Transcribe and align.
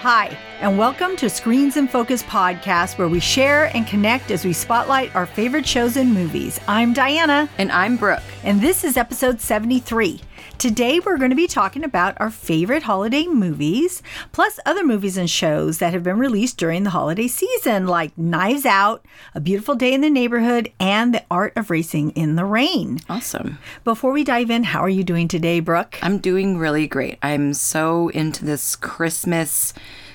Hi, 0.00 0.36
and 0.60 0.78
welcome 0.78 1.14
to 1.16 1.28
Screens 1.28 1.76
in 1.76 1.86
Focus 1.86 2.22
podcast, 2.22 2.96
where 2.96 3.08
we 3.08 3.20
share 3.20 3.66
and 3.76 3.86
connect 3.86 4.30
as 4.30 4.46
we 4.46 4.52
spotlight 4.54 5.14
our 5.14 5.26
favorite 5.26 5.66
shows 5.66 5.98
and 5.98 6.12
movies. 6.14 6.58
I'm 6.66 6.94
Diana, 6.94 7.50
And 7.58 7.70
I'm 7.70 7.96
Brooke. 7.98 8.22
and 8.42 8.62
this 8.62 8.82
is 8.82 8.96
episode 8.96 9.40
73. 9.42 10.20
Today, 10.58 11.00
we're 11.00 11.16
going 11.16 11.30
to 11.30 11.36
be 11.36 11.46
talking 11.46 11.84
about 11.84 12.20
our 12.20 12.30
favorite 12.30 12.82
holiday 12.82 13.26
movies, 13.26 14.02
plus 14.32 14.60
other 14.66 14.84
movies 14.84 15.16
and 15.16 15.28
shows 15.28 15.78
that 15.78 15.92
have 15.92 16.02
been 16.02 16.18
released 16.18 16.58
during 16.58 16.84
the 16.84 16.90
holiday 16.90 17.28
season, 17.28 17.86
like 17.86 18.16
Knives 18.18 18.66
Out, 18.66 19.04
A 19.34 19.40
Beautiful 19.40 19.74
Day 19.74 19.94
in 19.94 20.00
the 20.00 20.10
Neighborhood, 20.10 20.70
and 20.78 21.14
The 21.14 21.24
Art 21.30 21.52
of 21.56 21.70
Racing 21.70 22.10
in 22.10 22.36
the 22.36 22.44
Rain. 22.44 23.00
Awesome. 23.08 23.58
Before 23.84 24.12
we 24.12 24.24
dive 24.24 24.50
in, 24.50 24.64
how 24.64 24.80
are 24.80 24.88
you 24.88 25.04
doing 25.04 25.28
today, 25.28 25.60
Brooke? 25.60 25.98
I'm 26.02 26.18
doing 26.18 26.58
really 26.58 26.86
great. 26.86 27.18
I'm 27.22 27.54
so 27.54 28.08
into 28.08 28.44
this 28.44 28.76
Christmas 28.76 29.72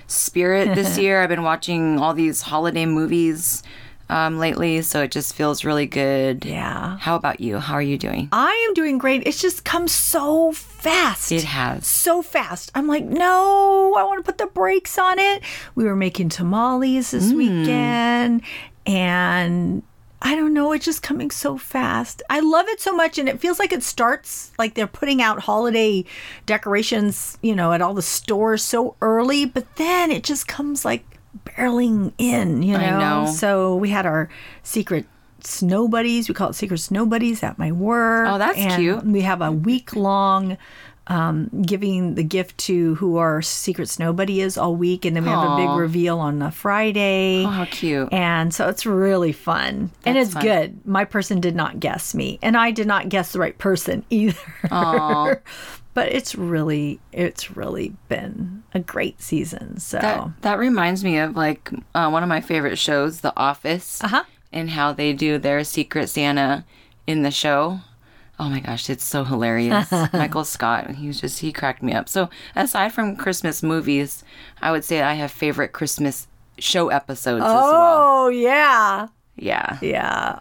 spirit 0.08 0.76
this 0.76 0.98
year. 1.00 1.22
I've 1.22 1.30
been 1.30 1.44
watching 1.44 2.00
all 2.00 2.14
these 2.14 2.44
holiday 2.44 2.86
movies 2.86 3.64
um, 4.10 4.38
lately, 4.38 4.82
so 4.82 5.02
it 5.04 5.12
just 5.12 5.34
feels 5.36 5.66
really 5.66 5.86
good. 5.88 6.46
Yeah. 6.46 6.98
How 7.00 7.16
about 7.16 7.40
you? 7.40 7.58
How 7.60 7.74
are 7.74 7.82
you 7.82 7.98
doing? 7.98 8.30
I 8.32 8.66
am 8.68 8.74
doing 8.74 8.98
great. 8.98 9.24
It's 9.26 9.42
just 9.42 9.66
come 9.66 9.88
so 9.88 10.52
fast. 10.52 11.32
It 11.32 11.44
has. 11.44 11.88
so 11.88 12.22
fast. 12.22 12.72
I'm 12.76 12.88
like, 12.88 13.04
no, 13.06 13.96
I 13.98 14.04
want 14.04 14.20
to 14.24 14.24
put 14.32 14.38
the 14.38 14.46
brakes 14.48 14.98
on 15.00 15.18
it. 15.20 15.42
We 15.76 15.86
were 15.86 15.96
making 15.96 16.30
tamales 16.30 17.12
this 17.12 17.32
Mm. 17.32 17.36
weekend, 17.38 18.42
and 18.86 19.84
I 20.22 20.36
don't 20.36 20.54
know, 20.54 20.72
it's 20.72 20.86
just 20.86 21.04
coming 21.04 21.30
so 21.30 21.58
fast. 21.58 22.24
I 22.30 22.40
love 22.40 22.68
it 22.70 22.80
so 22.80 22.96
much, 22.96 23.18
and 23.20 23.28
it 23.30 23.40
feels 23.40 23.60
like 23.60 23.72
it 23.74 23.84
starts 23.84 24.52
like 24.58 24.74
they're 24.74 24.88
putting 24.88 25.22
out 25.22 25.40
holiday 25.42 26.04
decorations, 26.46 27.38
you 27.42 27.56
know, 27.56 27.74
at 27.74 27.82
all 27.82 27.94
the 27.94 28.02
stores 28.02 28.64
so 28.64 28.96
early, 29.02 29.46
but 29.46 29.76
then 29.76 30.10
it 30.12 30.24
just 30.24 30.48
comes 30.48 30.86
like 30.86 31.04
barreling 31.56 32.14
in, 32.18 32.64
you 32.64 32.78
know. 32.78 33.00
Know. 33.00 33.32
So 33.32 33.76
we 33.76 33.90
had 33.90 34.06
our 34.06 34.30
secret 34.64 35.06
snow 35.42 35.88
buddies. 35.88 36.28
We 36.28 36.36
call 36.36 36.50
it 36.50 36.54
secret 36.54 36.80
snow 36.80 37.06
buddies 37.06 37.44
at 37.44 37.58
my 37.58 37.72
work. 37.72 38.28
Oh, 38.30 38.38
that's 38.38 38.58
and 38.58 38.82
cute. 38.82 39.06
We 39.06 39.22
have 39.22 39.42
a 39.42 39.52
week 39.52 39.96
long 39.96 40.58
um, 41.08 41.50
giving 41.66 42.16
the 42.16 42.24
gift 42.24 42.58
to 42.60 42.96
who 42.96 43.18
our 43.18 43.42
secret 43.42 43.90
snow 43.90 44.12
buddy 44.12 44.42
is 44.42 44.58
all 44.58 44.76
week, 44.76 45.06
and 45.06 45.16
then 45.16 45.24
we 45.24 45.30
have 45.30 45.52
a 45.52 45.56
big 45.56 45.70
reveal 45.70 46.20
on 46.20 46.42
a 46.42 46.52
Friday. 46.52 47.44
Oh, 47.46 47.50
how 47.50 47.66
cute. 47.66 48.12
And 48.12 48.54
so 48.54 48.68
it's 48.68 48.86
really 48.86 49.32
fun. 49.32 49.92
and 50.04 50.18
it's 50.18 50.34
fun. 50.34 50.44
good. 50.44 50.88
My 50.88 51.06
person 51.06 51.40
did 51.40 51.56
not 51.56 51.80
guess 51.80 52.16
me, 52.16 52.40
and 52.42 52.58
I 52.58 52.72
did 52.72 52.88
not 52.88 53.10
guess 53.10 53.32
the 53.34 53.40
right 53.40 53.58
person 53.58 54.04
either. 54.10 54.40
But 55.96 56.12
it's 56.12 56.36
really, 56.36 57.00
it's 57.12 57.56
really 57.58 57.96
been 58.10 58.62
a 58.76 58.80
great 58.80 59.20
season. 59.22 59.80
So, 59.80 59.98
That, 60.00 60.42
that 60.42 60.60
reminds 60.60 61.04
me 61.04 61.18
of 61.18 61.36
like 61.36 61.72
uh, 61.96 62.10
one 62.10 62.22
of 62.22 62.30
my 62.30 62.42
favorite 62.42 62.78
shows, 62.78 63.22
The 63.22 63.34
Office, 63.36 64.04
Uh-huh. 64.04 64.24
and 64.54 64.70
how 64.70 64.94
they 64.94 65.14
do 65.14 65.38
their 65.40 65.64
Secret 65.64 66.08
Santa 66.10 66.64
in 67.08 67.24
the 67.24 67.32
show. 67.32 67.80
Oh 68.38 68.50
my 68.50 68.60
gosh, 68.60 68.90
it's 68.90 69.04
so 69.06 69.24
hilarious. 69.24 69.90
Michael 70.14 70.44
Scott, 70.44 70.92
he 70.92 71.08
was 71.08 71.22
just, 71.22 71.40
he 71.40 71.52
cracked 71.54 71.82
me 71.82 71.94
up. 71.94 72.10
So, 72.10 72.30
aside 72.56 72.92
from 72.92 73.16
Christmas 73.16 73.64
movies, 73.64 74.24
I 74.62 74.72
would 74.72 74.84
say 74.84 75.02
I 75.02 75.14
have 75.14 75.32
favorite 75.32 75.72
Christmas 75.72 76.28
show 76.60 76.90
episodes 76.90 77.42
as 77.44 77.50
well. 77.50 77.64
oh, 78.26 78.28
yeah. 78.30 79.08
Yeah. 79.38 79.78
Yeah. 79.82 80.40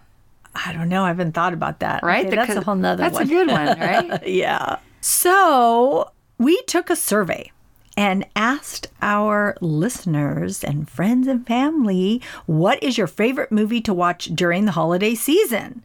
I 0.57 0.73
don't 0.73 0.89
know. 0.89 1.05
I 1.05 1.09
haven't 1.09 1.33
thought 1.33 1.53
about 1.53 1.79
that. 1.81 2.03
Right? 2.03 2.27
Okay, 2.27 2.35
that's 2.37 2.55
a 2.57 2.61
whole 2.63 2.75
nother 2.77 3.03
That's 3.05 3.15
one. 3.15 3.23
a 3.23 3.27
good 3.27 3.49
one, 3.49 3.67
right? 3.79 4.27
yeah. 4.27 4.79
So 5.07 6.13
we 6.39 6.63
took 6.63 6.89
a 6.89 6.97
survey 6.97 7.53
and 7.95 8.25
asked 8.35 8.87
our 9.03 9.55
listeners 9.61 10.65
and 10.65 10.89
friends 10.89 11.29
and 11.29 11.47
family, 11.47 12.23
what 12.47 12.83
is 12.83 12.97
your 12.97 13.07
favorite 13.07 13.53
movie 13.53 13.83
to 13.83 13.93
watch 13.93 14.31
during 14.35 14.65
the 14.65 14.73
holiday 14.73 15.15
season? 15.15 15.85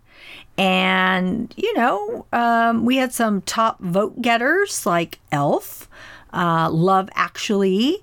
And, 0.57 1.53
you 1.57 1.73
know, 1.73 2.27
um, 2.31 2.85
we 2.85 2.95
had 2.95 3.11
some 3.11 3.41
top 3.41 3.81
vote 3.81 4.21
getters 4.21 4.85
like 4.85 5.19
Elf, 5.33 5.89
uh, 6.31 6.69
Love 6.71 7.09
Actually, 7.13 8.01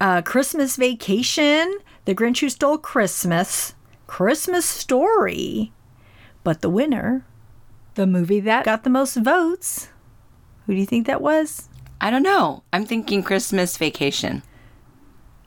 uh, 0.00 0.22
Christmas 0.22 0.76
Vacation, 0.76 1.78
The 2.04 2.14
Grinch 2.14 2.38
Who 2.38 2.48
Stole 2.48 2.78
Christmas, 2.78 3.74
Christmas 4.06 4.66
Story. 4.66 5.72
But 6.44 6.60
the 6.60 6.70
winner, 6.70 7.26
the 7.96 8.06
movie 8.06 8.38
that 8.38 8.66
got 8.66 8.84
the 8.84 8.90
most 8.90 9.16
votes, 9.16 9.88
who 10.66 10.74
do 10.74 10.80
you 10.80 10.86
think 10.86 11.06
that 11.06 11.20
was? 11.20 11.68
I 12.00 12.10
don't 12.10 12.22
know. 12.22 12.62
I'm 12.72 12.86
thinking 12.86 13.22
Christmas 13.22 13.76
Vacation. 13.76 14.42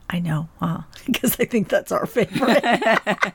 I 0.10 0.20
know, 0.20 0.48
huh? 0.60 0.82
Because 1.06 1.36
I 1.40 1.46
think 1.46 1.70
that's 1.70 1.92
our 1.92 2.06
favorite. 2.06 2.64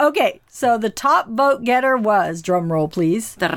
okay, 0.00 0.40
so 0.48 0.78
the 0.78 0.90
top 0.90 1.28
vote 1.28 1.64
getter 1.64 1.96
was, 1.96 2.42
drum 2.42 2.72
roll 2.72 2.88
please, 2.88 3.36
Home 3.40 3.50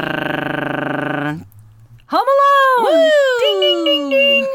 Alone! 2.81 3.11
Ding, 3.39 3.59
ding, 3.61 3.83
ding, 3.85 4.09
ding. 4.09 4.47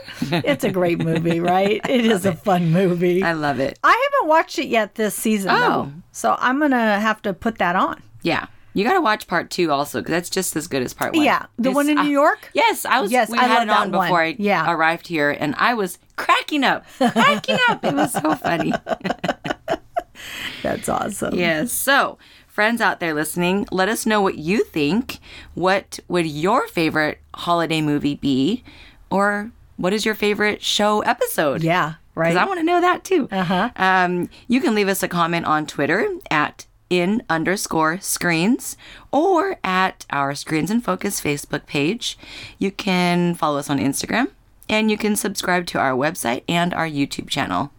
It's 0.44 0.64
a 0.64 0.70
great 0.70 0.98
movie, 0.98 1.38
right? 1.40 1.80
It 1.88 2.04
is 2.04 2.26
a 2.26 2.34
fun 2.34 2.72
movie. 2.72 3.22
I 3.22 3.32
love 3.32 3.60
it. 3.60 3.78
I 3.84 4.10
haven't 4.12 4.28
watched 4.28 4.58
it 4.58 4.66
yet 4.66 4.96
this 4.96 5.14
season, 5.14 5.50
Oh. 5.52 5.56
though. 5.84 5.92
So 6.12 6.36
I'm 6.40 6.58
going 6.58 6.72
to 6.72 6.76
have 6.76 7.22
to 7.22 7.32
put 7.32 7.58
that 7.58 7.76
on. 7.76 8.02
Yeah. 8.22 8.46
You 8.74 8.82
got 8.84 8.94
to 8.94 9.00
watch 9.00 9.26
part 9.28 9.50
two 9.50 9.70
also 9.70 10.00
because 10.00 10.10
that's 10.12 10.30
just 10.30 10.54
as 10.56 10.66
good 10.66 10.82
as 10.82 10.92
part 10.92 11.14
one. 11.14 11.24
Yeah, 11.24 11.46
the 11.58 11.70
one 11.70 11.88
in 11.88 11.96
New 11.96 12.10
York? 12.10 12.50
Yes, 12.54 12.84
I 12.84 13.00
was. 13.00 13.12
Yes, 13.12 13.30
we 13.30 13.38
I 13.38 13.44
had 13.44 13.62
it 13.68 13.70
on 13.70 13.92
one. 13.92 14.06
before 14.08 14.20
I 14.22 14.34
Yeah. 14.38 14.70
arrived 14.70 15.06
here, 15.06 15.30
and 15.30 15.54
I 15.58 15.74
was 15.74 15.98
cracking 16.16 16.64
up, 16.64 16.84
cracking 16.98 17.58
up. 17.68 17.84
It 17.84 17.94
was 17.94 18.12
so 18.12 18.34
funny. 18.34 18.72
That's 20.62 20.88
awesome. 20.88 21.34
yes. 21.34 21.72
So, 21.72 22.18
friends 22.46 22.80
out 22.80 22.98
there 23.00 23.12
listening, 23.14 23.66
let 23.70 23.88
us 23.88 24.06
know 24.06 24.20
what 24.22 24.36
you 24.38 24.64
think. 24.64 25.18
What 25.54 25.98
would 26.08 26.26
your 26.26 26.66
favorite 26.68 27.18
holiday 27.34 27.80
movie 27.82 28.14
be, 28.14 28.64
or 29.10 29.50
what 29.76 29.92
is 29.92 30.04
your 30.06 30.14
favorite 30.14 30.62
show 30.62 31.00
episode? 31.00 31.62
Yeah, 31.62 31.94
right. 32.14 32.30
Because 32.30 32.42
I 32.42 32.46
want 32.46 32.60
to 32.60 32.64
know 32.64 32.80
that 32.80 33.04
too. 33.04 33.28
Uh-huh. 33.30 33.70
Um, 33.76 34.30
you 34.48 34.60
can 34.60 34.74
leave 34.74 34.88
us 34.88 35.02
a 35.02 35.08
comment 35.08 35.46
on 35.46 35.66
Twitter 35.66 36.08
at 36.30 36.66
in 36.90 37.22
underscore 37.28 37.98
screens 38.00 38.76
or 39.10 39.58
at 39.64 40.06
our 40.10 40.34
Screens 40.34 40.70
in 40.70 40.80
Focus 40.80 41.20
Facebook 41.20 41.66
page. 41.66 42.18
You 42.58 42.70
can 42.70 43.34
follow 43.34 43.58
us 43.58 43.70
on 43.70 43.78
Instagram 43.78 44.28
and 44.68 44.90
you 44.90 44.96
can 44.96 45.16
subscribe 45.16 45.66
to 45.66 45.78
our 45.78 45.92
website 45.92 46.42
and 46.48 46.72
our 46.74 46.86
YouTube 46.88 47.28
channel. 47.28 47.70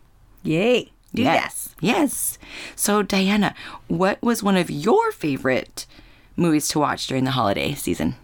Yay. 0.43 0.91
Do 1.13 1.23
that. 1.23 1.35
yes. 1.35 1.75
Yes. 1.79 2.37
So, 2.75 3.01
Diana, 3.01 3.55
what 3.87 4.21
was 4.21 4.43
one 4.43 4.57
of 4.57 4.69
your 4.69 5.11
favorite 5.11 5.85
movies 6.35 6.67
to 6.69 6.79
watch 6.79 7.07
during 7.07 7.23
the 7.23 7.31
holiday 7.31 7.73
season? 7.73 8.15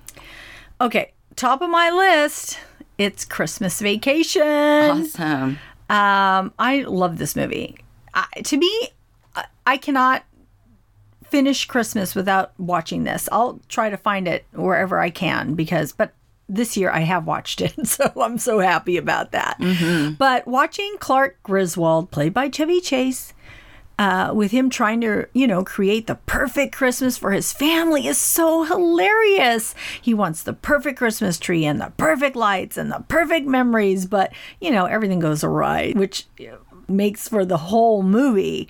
Okay, 0.82 1.14
top 1.36 1.62
of 1.62 1.70
my 1.70 1.90
list, 1.90 2.60
it's 2.98 3.24
Christmas 3.24 3.80
Vacation. 3.80 4.42
Awesome. 4.42 5.60
Um, 5.90 6.54
I 6.60 6.84
love 6.88 7.18
this 7.18 7.36
movie. 7.36 7.78
I, 8.14 8.26
to 8.44 8.58
me, 8.58 8.90
I 9.66 9.78
cannot 9.78 10.24
finish 11.32 11.66
Christmas 11.66 12.14
without 12.14 12.52
watching 12.60 13.06
this. 13.06 13.28
I'll 13.32 13.60
try 13.70 13.90
to 13.90 13.98
find 13.98 14.28
it 14.28 14.46
wherever 14.54 15.00
I 15.00 15.10
can 15.10 15.56
because, 15.56 15.92
but 15.94 16.14
this 16.48 16.76
year 16.76 16.92
I 16.92 17.00
have 17.00 17.26
watched 17.26 17.62
it, 17.62 17.74
so 17.88 18.12
I'm 18.22 18.38
so 18.38 18.60
happy 18.60 18.98
about 18.98 19.32
that. 19.32 19.58
But 20.18 20.46
watching 20.46 20.96
Clark 21.00 21.42
Griswold, 21.44 22.12
played 22.12 22.34
by 22.34 22.50
Chevy 22.50 22.82
Chase, 22.82 23.34
uh, 24.00 24.32
with 24.34 24.50
him 24.52 24.70
trying 24.70 25.00
to, 25.02 25.28
you 25.32 25.46
know, 25.46 25.64
create 25.64 26.08
the 26.08 26.16
perfect 26.16 26.74
Christmas 26.74 27.18
for 27.20 27.32
his 27.32 27.54
family 27.54 28.08
is 28.08 28.18
so 28.18 28.64
hilarious. 28.64 29.76
He 30.02 30.14
wants 30.16 30.42
the 30.42 30.54
perfect 30.54 30.98
Christmas 30.98 31.38
tree 31.38 31.66
and 31.66 31.80
the 31.80 31.94
perfect 31.98 32.36
lights 32.36 32.78
and 32.78 32.92
the 32.92 33.06
perfect 33.08 33.46
memories, 33.46 34.08
but, 34.08 34.34
you 34.60 34.72
know, 34.72 34.86
everything 34.86 35.20
goes 35.20 35.44
awry, 35.44 35.92
which 35.96 36.26
makes 36.88 37.28
for 37.28 37.46
the 37.46 37.58
whole 37.58 38.02
movie. 38.02 38.70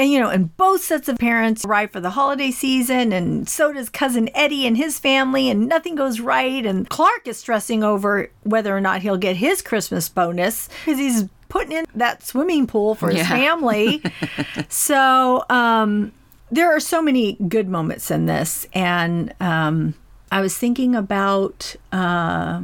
And, 0.00 0.10
you 0.10 0.18
know, 0.18 0.30
and 0.30 0.56
both 0.56 0.82
sets 0.82 1.10
of 1.10 1.18
parents 1.18 1.62
arrive 1.66 1.90
for 1.90 2.00
the 2.00 2.08
holiday 2.08 2.50
season, 2.50 3.12
and 3.12 3.46
so 3.46 3.70
does 3.70 3.90
cousin 3.90 4.30
Eddie 4.34 4.66
and 4.66 4.74
his 4.74 4.98
family, 4.98 5.50
and 5.50 5.68
nothing 5.68 5.94
goes 5.94 6.20
right. 6.20 6.64
And 6.64 6.88
Clark 6.88 7.28
is 7.28 7.36
stressing 7.36 7.84
over 7.84 8.30
whether 8.42 8.74
or 8.74 8.80
not 8.80 9.02
he'll 9.02 9.18
get 9.18 9.36
his 9.36 9.60
Christmas 9.60 10.08
bonus 10.08 10.68
because 10.68 10.98
he's 10.98 11.24
putting 11.50 11.72
in 11.72 11.84
that 11.94 12.22
swimming 12.22 12.66
pool 12.66 12.94
for 12.94 13.10
his 13.10 13.18
Yeah. 13.18 13.28
family. 13.28 14.02
so, 14.70 15.44
um, 15.50 16.12
there 16.50 16.74
are 16.74 16.80
so 16.80 17.02
many 17.02 17.34
good 17.48 17.68
moments 17.68 18.10
in 18.10 18.24
this. 18.24 18.66
And 18.72 19.34
um, 19.38 19.92
I 20.32 20.40
was 20.40 20.56
thinking 20.56 20.94
about 20.96 21.76
uh, 21.92 22.62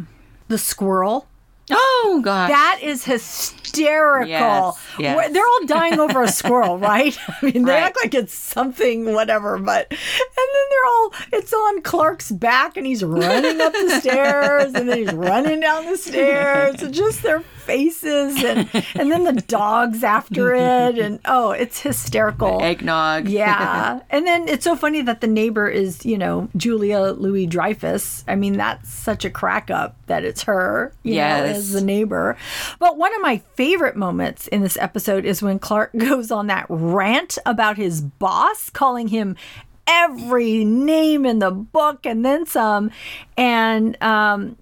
the 0.48 0.56
squirrel 0.56 1.28
Oh 1.70 2.20
God. 2.22 2.48
That 2.50 2.78
is 2.82 3.04
hysterical. 3.04 4.28
Yes, 4.28 4.74
yes. 4.98 5.32
They're 5.32 5.44
all 5.46 5.66
dying 5.66 5.98
over 5.98 6.22
a 6.22 6.28
squirrel, 6.28 6.78
right? 6.92 7.16
I 7.28 7.44
mean, 7.44 7.64
they 7.64 7.72
Right. 7.72 7.82
act 7.82 7.98
like 8.02 8.14
it's 8.14 8.32
something, 8.34 9.12
whatever, 9.12 9.58
but, 9.58 9.86
and 9.90 9.98
then 10.36 10.66
they're 10.70 10.86
all, 10.90 11.12
it's 11.32 11.52
on 11.52 11.82
Clark's 11.82 12.30
back 12.30 12.76
and 12.76 12.86
he's 12.86 13.02
running 13.04 13.60
up 13.60 13.72
the 13.72 13.98
stairs 14.00 14.72
and 14.74 14.88
then 14.88 14.98
he's 14.98 15.12
running 15.12 15.60
down 15.60 15.86
the 15.86 15.96
stairs 15.96 16.80
and 16.82 16.94
just 16.94 17.22
their 17.22 17.42
faces 17.66 18.42
and, 18.42 18.68
and 18.94 19.10
then 19.12 19.24
the 19.24 19.32
dogs 19.46 20.02
after 20.04 20.54
it. 20.54 20.98
And 20.98 21.20
oh, 21.24 21.50
it's 21.50 21.80
hysterical. 21.80 22.62
Eggnog. 22.62 23.28
Yeah. 23.28 24.00
and 24.10 24.26
then 24.26 24.48
it's 24.48 24.64
so 24.64 24.76
funny 24.76 25.02
that 25.02 25.20
the 25.20 25.26
neighbor 25.26 25.68
is, 25.68 26.06
you 26.06 26.16
know, 26.16 26.48
Julia 26.56 27.00
Louis 27.18 27.46
Dreyfus. 27.46 28.24
I 28.28 28.36
mean, 28.36 28.56
that's 28.56 28.90
such 28.92 29.24
a 29.24 29.30
crack 29.30 29.70
up 29.70 29.96
that 30.06 30.24
it's 30.24 30.44
her, 30.44 30.92
you 31.02 31.14
know, 31.14 31.16
Yes. 31.16 31.56
as 31.58 31.72
the 31.72 31.80
neighbor. 31.80 32.36
But 32.78 32.96
one 32.96 33.14
of 33.14 33.20
my 33.20 33.38
favorite 33.54 33.96
moments 33.96 34.46
in 34.46 34.62
this 34.62 34.76
episode 34.78 35.24
is 35.24 35.42
when 35.42 35.58
Clark 35.58 35.90
goes 35.96 36.30
on 36.30 36.46
that 36.46 36.66
rant 36.68 37.38
about 37.44 37.76
his 37.76 38.00
boss, 38.00 38.70
calling 38.70 39.08
him 39.08 39.36
every 39.88 40.64
name 40.64 41.24
in 41.26 41.38
the 41.38 41.50
book 41.50 42.04
and 42.06 42.24
then 42.24 42.46
some. 42.46 42.90
And, 43.36 44.00
um, 44.02 44.56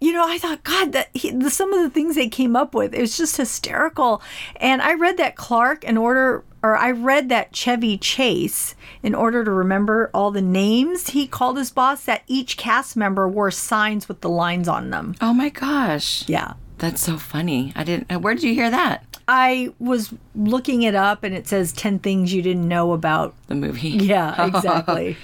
you 0.00 0.12
know, 0.12 0.24
I 0.26 0.38
thought, 0.38 0.62
God, 0.62 0.92
that 0.92 1.08
he, 1.12 1.30
the, 1.30 1.50
some 1.50 1.72
of 1.72 1.82
the 1.82 1.90
things 1.90 2.14
they 2.14 2.28
came 2.28 2.54
up 2.54 2.74
with, 2.74 2.94
it 2.94 3.00
was 3.00 3.16
just 3.16 3.36
hysterical. 3.36 4.22
And 4.56 4.80
I 4.80 4.94
read 4.94 5.16
that 5.16 5.34
Clark, 5.34 5.84
in 5.84 5.96
order, 5.96 6.44
or 6.62 6.76
I 6.76 6.92
read 6.92 7.28
that 7.30 7.54
Chevy 7.54 7.98
Chase, 7.98 8.74
in 9.02 9.14
order 9.14 9.44
to 9.44 9.50
remember 9.50 10.10
all 10.14 10.30
the 10.30 10.42
names 10.42 11.08
he 11.08 11.26
called 11.26 11.58
his 11.58 11.70
boss, 11.70 12.04
that 12.04 12.22
each 12.28 12.56
cast 12.56 12.96
member 12.96 13.28
wore 13.28 13.50
signs 13.50 14.08
with 14.08 14.20
the 14.20 14.28
lines 14.28 14.68
on 14.68 14.90
them. 14.90 15.14
Oh 15.20 15.32
my 15.32 15.48
gosh. 15.48 16.28
Yeah. 16.28 16.54
That's 16.78 17.02
so 17.02 17.16
funny. 17.16 17.72
I 17.74 17.82
didn't. 17.82 18.12
Uh, 18.12 18.20
where 18.20 18.34
did 18.34 18.44
you 18.44 18.54
hear 18.54 18.70
that? 18.70 19.04
I 19.26 19.72
was 19.80 20.14
looking 20.34 20.82
it 20.82 20.94
up 20.94 21.24
and 21.24 21.34
it 21.34 21.48
says 21.48 21.72
10 21.72 21.98
things 21.98 22.32
you 22.32 22.40
didn't 22.40 22.66
know 22.66 22.92
about. 22.92 23.34
The 23.48 23.56
movie. 23.56 23.90
Yeah, 23.90 24.46
exactly. 24.56 25.16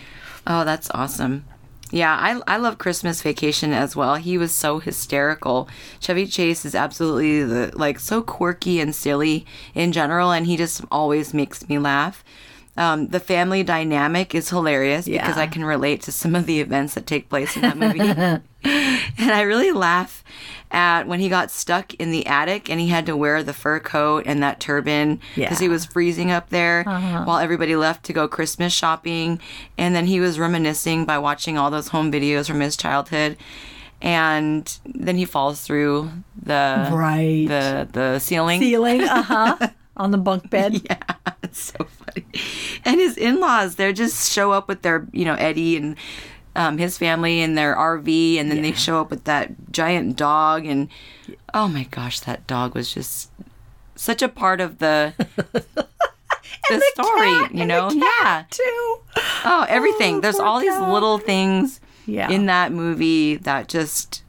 Oh, 0.46 0.64
that's 0.64 0.90
awesome. 0.90 1.44
Yeah, 1.94 2.16
I, 2.20 2.54
I 2.54 2.56
love 2.56 2.78
Christmas 2.78 3.22
Vacation 3.22 3.72
as 3.72 3.94
well. 3.94 4.16
He 4.16 4.36
was 4.36 4.50
so 4.50 4.80
hysterical. 4.80 5.68
Chevy 6.00 6.26
Chase 6.26 6.64
is 6.64 6.74
absolutely 6.74 7.44
the 7.44 7.70
like 7.72 8.00
so 8.00 8.20
quirky 8.20 8.80
and 8.80 8.92
silly 8.92 9.46
in 9.76 9.92
general, 9.92 10.32
and 10.32 10.44
he 10.44 10.56
just 10.56 10.82
always 10.90 11.32
makes 11.32 11.68
me 11.68 11.78
laugh. 11.78 12.24
Um, 12.76 13.06
the 13.06 13.20
family 13.20 13.62
dynamic 13.62 14.34
is 14.34 14.50
hilarious 14.50 15.04
because 15.04 15.38
I 15.38 15.46
can 15.46 15.64
relate 15.64 16.02
to 16.02 16.12
some 16.12 16.34
of 16.34 16.46
the 16.46 16.60
events 16.60 16.94
that 16.94 17.06
take 17.06 17.28
place 17.28 17.54
in 17.54 17.62
that 17.62 17.76
movie. 17.76 18.00
and 18.64 19.30
I 19.30 19.42
really 19.42 19.70
laugh 19.70 20.24
at 20.74 21.06
when 21.06 21.20
he 21.20 21.28
got 21.28 21.50
stuck 21.50 21.94
in 21.94 22.10
the 22.10 22.26
attic 22.26 22.68
and 22.68 22.80
he 22.80 22.88
had 22.88 23.06
to 23.06 23.16
wear 23.16 23.42
the 23.42 23.52
fur 23.54 23.78
coat 23.80 24.24
and 24.26 24.42
that 24.42 24.58
turban 24.60 25.20
because 25.36 25.60
he 25.60 25.68
was 25.68 25.86
freezing 25.86 26.30
up 26.30 26.50
there 26.50 26.82
while 26.84 27.38
everybody 27.38 27.76
left 27.76 28.04
to 28.06 28.12
go 28.12 28.26
Christmas 28.28 28.72
shopping. 28.72 29.40
And 29.78 29.94
then 29.94 30.06
he 30.06 30.20
was 30.20 30.38
reminiscing 30.38 31.04
by 31.04 31.18
watching 31.18 31.56
all 31.56 31.70
those 31.70 31.88
home 31.88 32.10
videos 32.12 32.46
from 32.48 32.60
his 32.60 32.76
childhood. 32.76 33.36
And 34.02 34.78
then 34.84 35.16
he 35.16 35.24
falls 35.24 35.62
through 35.62 36.10
the 36.42 36.90
Right. 36.92 37.46
the 37.48 37.88
the 37.90 38.18
ceiling. 38.18 38.60
Ceiling, 38.60 39.00
uh 39.08 39.22
huh, 39.22 39.68
on 39.96 40.10
the 40.10 40.18
bunk 40.18 40.50
bed. 40.50 40.74
Yeah, 40.90 40.98
it's 41.42 41.72
so 41.72 41.84
funny. 41.84 42.26
And 42.84 43.00
his 43.00 43.16
in-laws, 43.16 43.76
they 43.76 43.92
just 43.92 44.30
show 44.32 44.52
up 44.52 44.68
with 44.68 44.82
their, 44.82 45.06
you 45.12 45.24
know, 45.24 45.34
Eddie 45.34 45.76
and 45.78 45.96
um, 46.56 46.78
his 46.78 46.96
family 46.98 47.40
in 47.40 47.54
their 47.54 47.74
RV, 47.74 48.36
and 48.38 48.50
then 48.50 48.62
they 48.62 48.72
show 48.72 49.00
up 49.00 49.10
with 49.10 49.24
that 49.24 49.50
giant 49.72 50.16
dog, 50.16 50.66
and 50.66 50.88
oh 51.52 51.68
my 51.68 51.84
gosh, 51.84 52.20
that 52.20 52.46
dog 52.46 52.74
was 52.74 52.92
just 52.92 53.30
such 53.96 54.22
a 54.22 54.28
part 54.28 54.60
of 54.60 54.78
the 54.78 55.14
the, 56.68 56.82
story, 56.94 57.26
cat, 57.26 57.54
you 57.54 57.64
know? 57.64 57.90
the 57.90 57.96
Yeah. 57.96 58.44
Too. 58.50 58.98
Oh, 59.44 59.66
everything. 59.68 60.16
Oh, 60.16 60.20
There's 60.20 60.38
all 60.38 60.60
these 60.60 60.70
cat. 60.72 60.90
little 60.90 61.18
things 61.18 61.80
Yeah. 62.06 62.30
in 62.30 62.46
that 62.46 62.72
movie 62.72 63.36
that 63.36 63.68
just, 63.68 64.22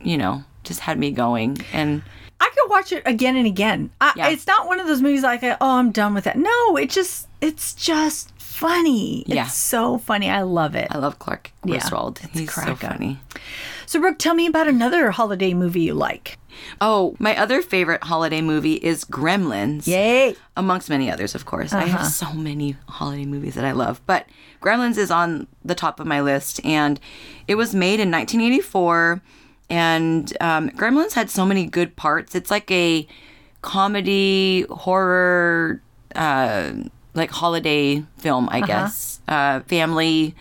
you 0.00 0.16
know, 0.18 0.44
just 0.64 0.80
had 0.80 0.98
me 0.98 1.10
going, 1.10 1.58
and. 1.72 2.02
I 2.42 2.48
could 2.56 2.70
watch 2.70 2.90
it 2.92 3.02
again 3.04 3.36
and 3.36 3.46
again. 3.46 3.90
I, 4.00 4.12
Yeah. 4.16 4.28
It's 4.30 4.46
not 4.46 4.66
one 4.66 4.80
of 4.80 4.86
those 4.86 5.02
movies 5.02 5.22
like, 5.22 5.42
oh, 5.44 5.56
I'm 5.60 5.90
done 5.92 6.14
with 6.14 6.24
that. 6.24 6.38
No, 6.38 6.76
it 6.78 6.88
just, 6.88 7.28
it's 7.42 7.74
just 7.74 8.32
funny. 8.60 9.24
Yeah. 9.26 9.46
It's 9.46 9.54
so 9.54 9.98
funny. 9.98 10.28
I 10.30 10.42
love 10.42 10.74
it. 10.74 10.88
I 10.90 10.98
love 10.98 11.18
Clark 11.18 11.50
Yeah, 11.64 11.78
Griswold. 11.78 12.20
it's 12.22 12.38
He's 12.38 12.52
so 12.54 12.72
up. 12.72 12.78
funny. 12.78 13.18
So, 13.86 13.98
Brooke, 14.00 14.18
tell 14.18 14.34
me 14.34 14.46
about 14.46 14.68
another 14.68 15.10
holiday 15.10 15.54
movie 15.54 15.80
you 15.80 15.94
like. 15.94 16.38
Oh, 16.80 17.16
my 17.18 17.36
other 17.36 17.62
favorite 17.62 18.04
holiday 18.04 18.40
movie 18.42 18.74
is 18.74 19.04
Gremlins. 19.04 19.86
Yay. 19.86 20.36
Amongst 20.56 20.90
many 20.90 21.10
others, 21.10 21.34
of 21.34 21.46
course. 21.46 21.72
I 21.72 21.84
Uh-huh. 21.84 21.98
have 21.98 22.06
so 22.06 22.32
many 22.34 22.76
holiday 22.88 23.24
movies 23.24 23.54
that 23.54 23.64
I 23.64 23.72
love. 23.72 24.00
But 24.06 24.26
Gremlins 24.60 24.98
is 24.98 25.10
on 25.10 25.46
the 25.64 25.74
top 25.74 25.98
of 25.98 26.06
my 26.06 26.20
list. 26.20 26.60
And 26.64 27.00
it 27.48 27.54
was 27.54 27.74
made 27.74 27.98
in 27.98 28.10
1984. 28.10 29.22
And 29.70 30.36
um, 30.40 30.70
Gremlins 30.70 31.14
had 31.14 31.30
so 31.30 31.46
many 31.46 31.64
good 31.66 31.96
parts. 31.96 32.34
It's 32.34 32.50
like 32.50 32.70
a 32.70 33.06
comedy, 33.62 34.66
horror, 34.70 35.80
uh, 36.14 36.72
like 37.14 37.30
holiday 37.30 38.04
film, 38.18 38.48
I 38.50 38.60
guess. 38.60 39.20
Uh, 39.28 39.60
family. 39.60 40.34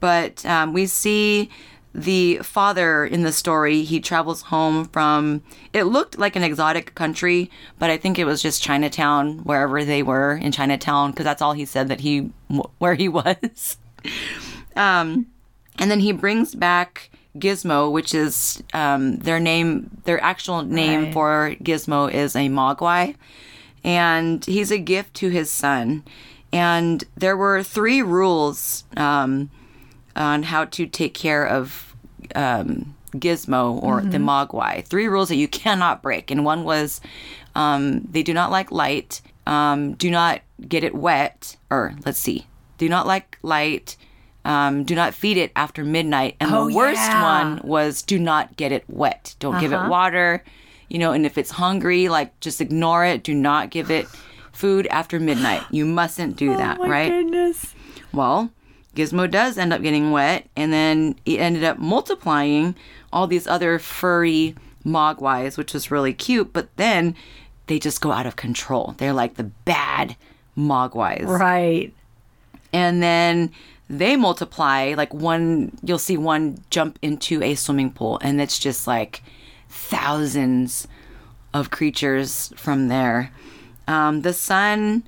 But 0.00 0.44
um, 0.46 0.72
we 0.72 0.86
see 0.86 1.50
the 1.92 2.38
father 2.38 3.04
in 3.04 3.22
the 3.22 3.32
story 3.32 3.82
he 3.82 3.98
travels 3.98 4.42
home 4.42 4.84
from 4.86 5.42
it 5.72 5.82
looked 5.84 6.16
like 6.20 6.36
an 6.36 6.44
exotic 6.44 6.94
country 6.94 7.50
but 7.80 7.90
i 7.90 7.96
think 7.96 8.16
it 8.16 8.24
was 8.24 8.40
just 8.40 8.62
chinatown 8.62 9.38
wherever 9.38 9.84
they 9.84 10.00
were 10.00 10.34
in 10.40 10.52
chinatown 10.52 11.10
because 11.10 11.24
that's 11.24 11.42
all 11.42 11.52
he 11.52 11.64
said 11.64 11.88
that 11.88 11.98
he 11.98 12.30
where 12.78 12.94
he 12.94 13.08
was 13.18 13.76
um 14.76 15.26
and 15.80 15.90
then 15.90 15.98
he 15.98 16.12
brings 16.12 16.54
back 16.54 17.10
gizmo 17.36 17.90
which 17.90 18.14
is 18.14 18.62
um 18.72 19.16
their 19.16 19.40
name 19.40 19.90
their 20.04 20.22
actual 20.22 20.62
name 20.62 21.06
Right. 21.06 21.12
for 21.12 21.56
gizmo 21.60 22.08
is 22.08 22.36
a 22.36 22.48
mogwai 22.48 23.16
and 23.84 24.44
he's 24.44 24.70
a 24.70 24.78
gift 24.78 25.14
to 25.14 25.28
his 25.28 25.50
son 25.50 26.02
and 26.52 27.04
there 27.16 27.36
were 27.36 27.62
three 27.62 28.02
rules 28.02 28.84
um 28.96 29.50
on 30.16 30.42
how 30.42 30.64
to 30.64 30.86
take 30.86 31.14
care 31.14 31.46
of 31.46 31.94
um, 32.34 32.94
Gizmo 33.14 33.80
or 33.82 34.00
the 34.02 34.18
Mogwai. 34.18 34.84
Three 34.84 35.06
rules 35.08 35.28
that 35.28 35.36
you 35.36 35.48
cannot 35.62 36.02
break, 36.02 36.30
and 36.30 36.44
one 36.44 36.64
was 36.64 37.00
um, 37.54 38.00
they 38.10 38.22
do 38.22 38.34
not 38.34 38.50
like 38.50 38.70
light. 38.72 39.20
Um, 39.46 39.94
do 39.94 40.10
not 40.10 40.42
get 40.68 40.84
it 40.84 40.94
wet, 40.94 41.56
or 41.70 41.94
let's 42.04 42.18
see, 42.18 42.46
do 42.76 42.88
not 42.88 43.06
like 43.06 43.38
light. 43.42 43.96
Um, 44.44 44.84
do 44.84 44.94
not 44.94 45.14
feed 45.14 45.36
it 45.36 45.52
after 45.54 45.84
midnight. 45.84 46.36
And 46.40 46.52
Oh, 46.52 46.68
the 46.68 46.74
worst 46.74 46.96
yeah. 47.00 47.22
one 47.22 47.60
was 47.62 48.02
do 48.02 48.18
not 48.18 48.56
get 48.56 48.72
it 48.72 48.84
wet. 48.88 49.36
Don't 49.38 49.60
give 49.60 49.72
it 49.72 49.88
water. 49.88 50.42
You 50.90 50.98
know, 50.98 51.12
and 51.12 51.24
if 51.24 51.38
it's 51.38 51.52
hungry, 51.52 52.10
like 52.10 52.38
just 52.40 52.60
ignore 52.60 53.06
it. 53.06 53.22
Do 53.22 53.34
not 53.34 53.70
give 53.70 53.90
it 53.90 54.06
food 54.52 54.86
after 54.88 55.18
midnight. 55.18 55.62
You 55.70 55.86
mustn't 55.86 56.36
do 56.36 56.52
oh 56.52 56.56
that, 56.58 56.78
oh, 56.78 56.84
my 56.84 56.90
right? 56.90 57.08
goodness. 57.08 57.74
Well, 58.12 58.50
Gizmo 58.94 59.30
does 59.30 59.56
end 59.56 59.72
up 59.72 59.82
getting 59.82 60.10
wet, 60.10 60.48
and 60.56 60.72
then 60.72 61.14
it 61.24 61.40
ended 61.40 61.64
up 61.64 61.78
multiplying 61.78 62.74
all 63.12 63.26
these 63.26 63.46
other 63.46 63.78
furry 63.78 64.56
mogwais, 64.84 65.56
which 65.56 65.72
was 65.72 65.90
really 65.90 66.12
cute. 66.12 66.52
But 66.52 66.76
then 66.76 67.14
they 67.68 67.78
just 67.78 68.00
go 68.00 68.10
out 68.10 68.26
of 68.26 68.36
control. 68.36 68.94
They're 68.98 69.12
like 69.12 69.36
the 69.36 69.44
bad 69.44 70.16
mogwais. 70.58 71.24
Right. 71.24 71.94
And 72.72 73.02
then 73.02 73.52
they 73.88 74.16
multiply. 74.16 74.94
Like 74.96 75.14
one, 75.14 75.78
you'll 75.84 75.98
see 75.98 76.16
one 76.16 76.58
jump 76.70 76.98
into 77.00 77.42
a 77.42 77.54
swimming 77.54 77.92
pool, 77.92 78.18
and 78.22 78.40
it's 78.40 78.58
just 78.58 78.88
like 78.88 79.22
thousands 79.70 80.86
of 81.54 81.70
creatures 81.70 82.52
from 82.56 82.88
there. 82.88 83.30
Um, 83.88 84.22
the 84.22 84.32
son 84.32 85.04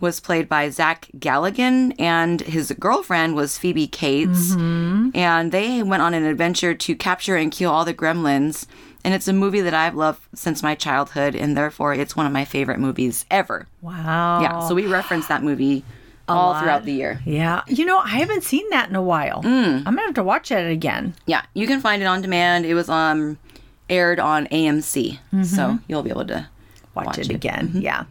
was 0.00 0.20
played 0.20 0.48
by 0.48 0.68
Zach 0.68 1.08
Galligan, 1.18 1.94
and 1.98 2.40
his 2.42 2.72
girlfriend 2.78 3.34
was 3.34 3.56
Phoebe 3.56 3.86
Cates. 3.86 4.54
And 4.54 5.50
they 5.50 5.82
went 5.82 6.02
on 6.02 6.12
an 6.14 6.24
adventure 6.24 6.74
to 6.74 6.94
capture 6.94 7.36
and 7.36 7.50
kill 7.50 7.70
all 7.70 7.84
the 7.84 7.94
gremlins. 7.94 8.66
And 9.02 9.14
it's 9.14 9.28
a 9.28 9.32
movie 9.32 9.60
that 9.62 9.74
I've 9.74 9.94
loved 9.94 10.20
since 10.34 10.62
my 10.62 10.74
childhood, 10.74 11.34
and 11.34 11.56
therefore 11.56 11.94
it's 11.94 12.16
one 12.16 12.26
of 12.26 12.32
my 12.32 12.44
favorite 12.44 12.78
movies 12.78 13.24
ever. 13.30 13.66
Wow. 13.80 14.40
Yeah, 14.42 14.60
so 14.68 14.74
we 14.74 14.86
reference 14.86 15.26
that 15.28 15.42
movie 15.42 15.84
all 16.28 16.52
lot. 16.52 16.62
throughout 16.62 16.84
the 16.84 16.92
year. 16.92 17.20
Yeah. 17.24 17.62
You 17.66 17.84
know, 17.84 17.98
I 17.98 18.18
haven't 18.18 18.44
seen 18.44 18.68
that 18.70 18.88
in 18.88 18.96
a 18.96 19.02
while. 19.02 19.42
Mm. 19.42 19.78
I'm 19.78 19.84
going 19.84 19.96
to 19.96 20.02
have 20.02 20.14
to 20.14 20.22
watch 20.22 20.50
it 20.50 20.70
again. 20.70 21.14
Yeah, 21.26 21.42
you 21.54 21.66
can 21.66 21.80
find 21.80 22.02
it 22.02 22.06
on 22.06 22.22
demand. 22.22 22.64
It 22.66 22.74
was 22.74 22.88
um 22.88 23.38
aired 23.88 24.18
on 24.20 24.46
AMC, 24.48 25.18
so 25.44 25.78
you'll 25.88 26.02
be 26.02 26.10
able 26.10 26.26
to 26.26 26.48
Watch, 26.94 27.06
Watch 27.06 27.18
it, 27.18 27.30
it. 27.30 27.34
again. 27.34 27.72
Yeah. 27.74 28.04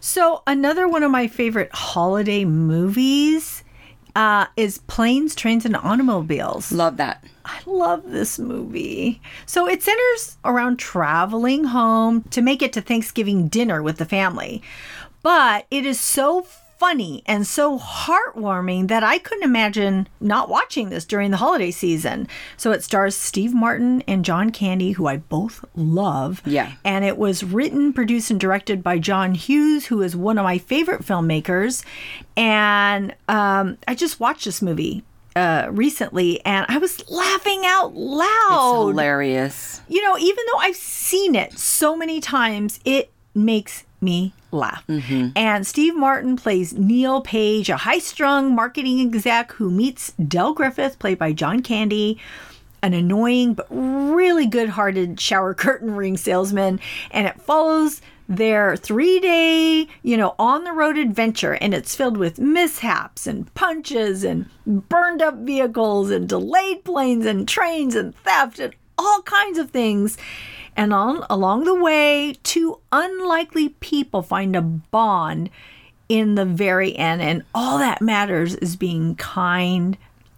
So, 0.00 0.44
another 0.46 0.86
one 0.86 1.02
of 1.02 1.10
my 1.10 1.26
favorite 1.26 1.68
holiday 1.72 2.44
movies 2.44 3.64
uh, 4.14 4.46
is 4.56 4.78
Planes, 4.78 5.34
Trains, 5.34 5.64
and 5.66 5.76
Automobiles. 5.76 6.70
Love 6.70 6.96
that. 6.98 7.24
I 7.44 7.58
love 7.66 8.04
this 8.10 8.38
movie. 8.38 9.20
So 9.46 9.68
it 9.68 9.82
centers 9.82 10.36
around 10.44 10.78
traveling 10.78 11.64
home 11.64 12.22
to 12.30 12.40
make 12.40 12.62
it 12.62 12.72
to 12.74 12.80
Thanksgiving 12.80 13.48
dinner 13.48 13.82
with 13.82 13.96
the 13.98 14.04
family. 14.04 14.62
But 15.22 15.66
it 15.70 15.84
is 15.84 15.98
so 15.98 16.46
funny 16.80 17.22
and 17.26 17.46
so 17.46 17.78
heartwarming 17.78 18.88
that 18.88 19.04
I 19.04 19.18
couldn't 19.18 19.44
imagine 19.44 20.08
not 20.18 20.48
watching 20.48 20.88
this 20.88 21.04
during 21.04 21.30
the 21.30 21.36
holiday 21.36 21.70
season. 21.70 22.26
So 22.56 22.72
it 22.72 22.82
stars 22.82 23.14
Steve 23.14 23.52
Martin 23.52 24.02
and 24.08 24.24
John 24.24 24.50
Candy, 24.50 24.92
who 24.92 25.06
I 25.06 25.18
both 25.18 25.62
love. 25.76 26.40
Yeah. 26.46 26.72
And 26.82 27.04
it 27.04 27.18
was 27.18 27.44
written, 27.44 27.92
produced, 27.92 28.30
and 28.30 28.40
directed 28.40 28.82
by 28.82 28.98
John 28.98 29.34
Hughes, 29.34 29.86
who 29.86 30.00
is 30.00 30.16
one 30.16 30.38
of 30.38 30.44
my 30.44 30.56
favorite 30.56 31.02
filmmakers. 31.02 31.84
And 32.34 33.14
um, 33.28 33.76
I 33.86 33.94
just 33.94 34.18
watched 34.18 34.46
this 34.46 34.62
movie 34.62 35.04
uh, 35.36 35.68
recently 35.70 36.44
and 36.46 36.64
I 36.68 36.78
was 36.78 37.08
laughing 37.10 37.62
out 37.66 37.94
loud. 37.94 38.88
It's 38.88 38.88
hilarious. 38.88 39.80
You 39.86 40.02
know, 40.02 40.16
even 40.16 40.44
though 40.50 40.58
I've 40.58 40.76
seen 40.76 41.34
it 41.34 41.58
so 41.58 41.94
many 41.94 42.20
times, 42.20 42.80
it 42.86 43.10
makes 43.34 43.84
me 44.00 44.32
laugh. 44.50 44.84
Mm-hmm. 44.88 45.28
And 45.36 45.66
Steve 45.66 45.96
Martin 45.96 46.36
plays 46.36 46.72
Neil 46.72 47.20
Page, 47.20 47.68
a 47.68 47.78
high 47.78 47.98
strung 47.98 48.54
marketing 48.54 49.00
exec 49.00 49.52
who 49.52 49.70
meets 49.70 50.12
Del 50.12 50.54
Griffith, 50.54 50.98
played 50.98 51.18
by 51.18 51.32
John 51.32 51.62
Candy, 51.62 52.18
an 52.82 52.94
annoying 52.94 53.54
but 53.54 53.66
really 53.70 54.46
good 54.46 54.70
hearted 54.70 55.20
shower 55.20 55.54
curtain 55.54 55.94
ring 55.94 56.16
salesman. 56.16 56.80
And 57.10 57.26
it 57.26 57.40
follows 57.40 58.00
their 58.28 58.76
three 58.76 59.18
day, 59.18 59.88
you 60.02 60.16
know, 60.16 60.36
on 60.38 60.62
the 60.64 60.72
road 60.72 60.96
adventure. 60.96 61.54
And 61.54 61.74
it's 61.74 61.96
filled 61.96 62.16
with 62.16 62.38
mishaps 62.38 63.26
and 63.26 63.52
punches 63.54 64.22
and 64.24 64.48
burned 64.64 65.20
up 65.20 65.34
vehicles 65.38 66.10
and 66.10 66.28
delayed 66.28 66.84
planes 66.84 67.26
and 67.26 67.48
trains 67.48 67.96
and 67.96 68.14
theft 68.18 68.60
and 68.60 68.72
all 68.96 69.22
kinds 69.22 69.58
of 69.58 69.70
things. 69.70 70.16
And 70.76 70.92
on 70.94 71.24
along 71.28 71.64
the 71.64 71.74
way, 71.74 72.34
two 72.42 72.78
unlikely 72.92 73.70
people 73.80 74.22
find 74.22 74.54
a 74.56 74.62
bond 74.62 75.50
in 76.08 76.34
the 76.34 76.44
very 76.44 76.96
end. 76.96 77.22
And 77.22 77.42
all 77.54 77.78
that 77.78 78.00
matters 78.02 78.54
is 78.56 78.76
being 78.76 79.14
kind 79.16 79.96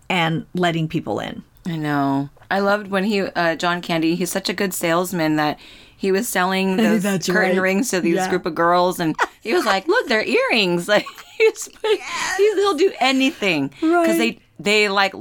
and 0.09 0.47
letting 0.55 0.89
people 0.89 1.21
in. 1.21 1.43
I 1.67 1.77
know. 1.77 2.29
I 2.51 2.59
loved 2.59 2.89
when 2.89 3.05
he, 3.05 3.21
uh, 3.23 3.57
John 3.57 3.81
Candy, 3.81 4.15
he's 4.15 4.31
such 4.31 4.49
a 4.49 4.53
good 4.53 4.75
salesman 4.75 5.37
that 5.37 5.59
he 5.97 6.13
was 6.13 6.29
selling 6.29 6.77
those 7.03 7.03
curtain 7.27 7.57
right. 7.57 7.61
rings 7.63 7.91
to 7.91 8.01
these 8.01 8.17
Yeah. 8.17 8.29
group 8.29 8.45
of 8.45 8.55
girls, 8.55 8.99
and 9.01 9.17
he 9.41 9.55
was 9.55 9.65
like, 9.65 9.87
"Look, 9.87 10.09
they're 10.09 10.25
earrings." 10.25 10.89
Like 10.89 11.07
he's, 11.39 11.69
he's 11.81 12.55
he'll 12.57 12.75
do 12.75 12.93
anything 13.01 13.69
because 13.69 14.19
they 14.19 14.39
they 14.59 14.89
like 14.89 15.15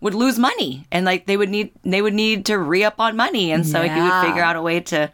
would 0.00 0.14
lose 0.14 0.38
money 0.38 0.86
and 0.92 1.04
like 1.04 1.26
they 1.26 1.36
would 1.36 1.48
need 1.48 1.72
they 1.84 2.02
would 2.02 2.14
need 2.14 2.46
to 2.46 2.58
re 2.58 2.84
up 2.84 3.00
on 3.00 3.16
money, 3.16 3.52
and 3.52 3.66
so 3.66 3.82
he 3.82 4.00
would 4.00 4.20
figure 4.22 4.42
out 4.42 4.56
a 4.56 4.62
way 4.62 4.80
to 4.80 5.10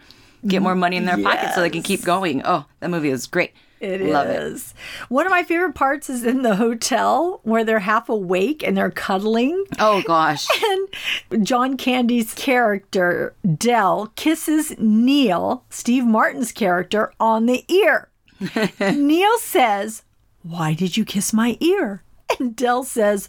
get 0.46 0.62
more 0.62 0.74
money 0.74 0.96
in 0.96 1.04
their 1.04 1.18
pocket 1.22 1.54
so 1.54 1.60
they 1.60 1.70
can 1.70 1.82
keep 1.82 2.04
going. 2.04 2.42
Oh, 2.44 2.66
that 2.80 2.90
movie 2.90 3.10
is 3.10 3.26
great. 3.26 3.52
It 3.82 4.00
is. 4.00 4.12
Love 4.12 4.28
it. 4.28 4.62
One 5.08 5.26
of 5.26 5.30
my 5.30 5.42
favorite 5.42 5.74
parts 5.74 6.08
is 6.08 6.24
in 6.24 6.42
the 6.42 6.54
hotel 6.54 7.40
where 7.42 7.64
they're 7.64 7.80
half 7.80 8.08
awake 8.08 8.62
and 8.62 8.76
they're 8.76 8.92
cuddling. 8.92 9.64
Oh 9.80 10.02
gosh. 10.06 10.46
And 11.32 11.44
John 11.46 11.76
Candy's 11.76 12.32
character, 12.32 13.34
Del, 13.58 14.12
kisses 14.14 14.74
Neil, 14.78 15.64
Steve 15.68 16.04
Martin's 16.04 16.52
character, 16.52 17.12
on 17.18 17.46
the 17.46 17.64
ear. 17.68 18.08
Neil 18.80 19.38
says, 19.38 20.02
Why 20.42 20.74
did 20.74 20.96
you 20.96 21.04
kiss 21.04 21.32
my 21.32 21.56
ear? 21.60 22.02
And 22.38 22.54
Del 22.54 22.84
says, 22.84 23.28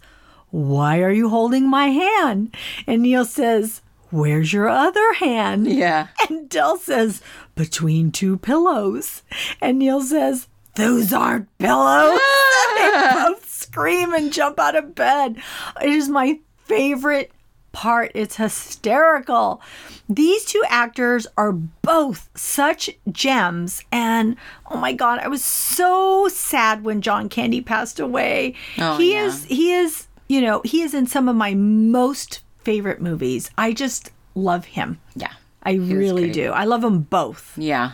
Why 0.53 1.01
are 1.01 1.11
you 1.11 1.29
holding 1.29 1.67
my 1.67 1.87
hand? 1.87 2.55
And 2.85 3.01
Neil 3.01 3.25
says, 3.25 3.81
Where's 4.11 4.53
your 4.53 4.69
other 4.69 5.13
hand? 5.13 5.65
Yeah. 5.65 6.09
And 6.29 6.47
Del 6.47 6.77
says, 6.77 7.23
Between 7.55 8.11
two 8.11 8.37
pillows. 8.37 9.23
And 9.59 9.79
Neil 9.79 9.99
says, 9.99 10.47
Those 10.75 11.11
aren't 11.11 11.57
pillows. 11.57 12.19
they 12.75 12.91
ah. 12.93 13.25
both 13.29 13.49
scream 13.49 14.13
and 14.13 14.31
jump 14.31 14.59
out 14.59 14.75
of 14.75 14.93
bed. 14.93 15.41
It 15.81 15.89
is 15.89 16.07
my 16.07 16.39
favorite 16.65 17.31
part. 17.71 18.11
It's 18.13 18.35
hysterical. 18.35 19.59
These 20.07 20.45
two 20.45 20.63
actors 20.69 21.25
are 21.35 21.53
both 21.53 22.29
such 22.35 22.91
gems. 23.11 23.83
And 23.91 24.35
oh 24.69 24.77
my 24.77 24.93
God, 24.93 25.17
I 25.17 25.29
was 25.29 25.43
so 25.43 26.27
sad 26.27 26.83
when 26.83 27.01
John 27.01 27.27
Candy 27.27 27.61
passed 27.61 27.99
away. 27.99 28.53
Oh, 28.77 28.97
he 28.97 29.13
yeah. 29.13 29.25
is, 29.25 29.45
he 29.45 29.73
is, 29.73 30.07
you 30.27 30.41
know, 30.41 30.61
he 30.65 30.81
is 30.81 30.93
in 30.93 31.07
some 31.07 31.27
of 31.29 31.35
my 31.35 31.53
most 31.53 32.41
favorite 32.59 33.01
movies. 33.01 33.51
I 33.57 33.73
just 33.73 34.11
love 34.35 34.65
him. 34.65 34.99
Yeah. 35.15 35.33
I 35.63 35.73
really 35.73 36.31
do. 36.31 36.51
I 36.51 36.65
love 36.65 36.81
them 36.81 37.01
both. 37.01 37.57
Yeah. 37.57 37.91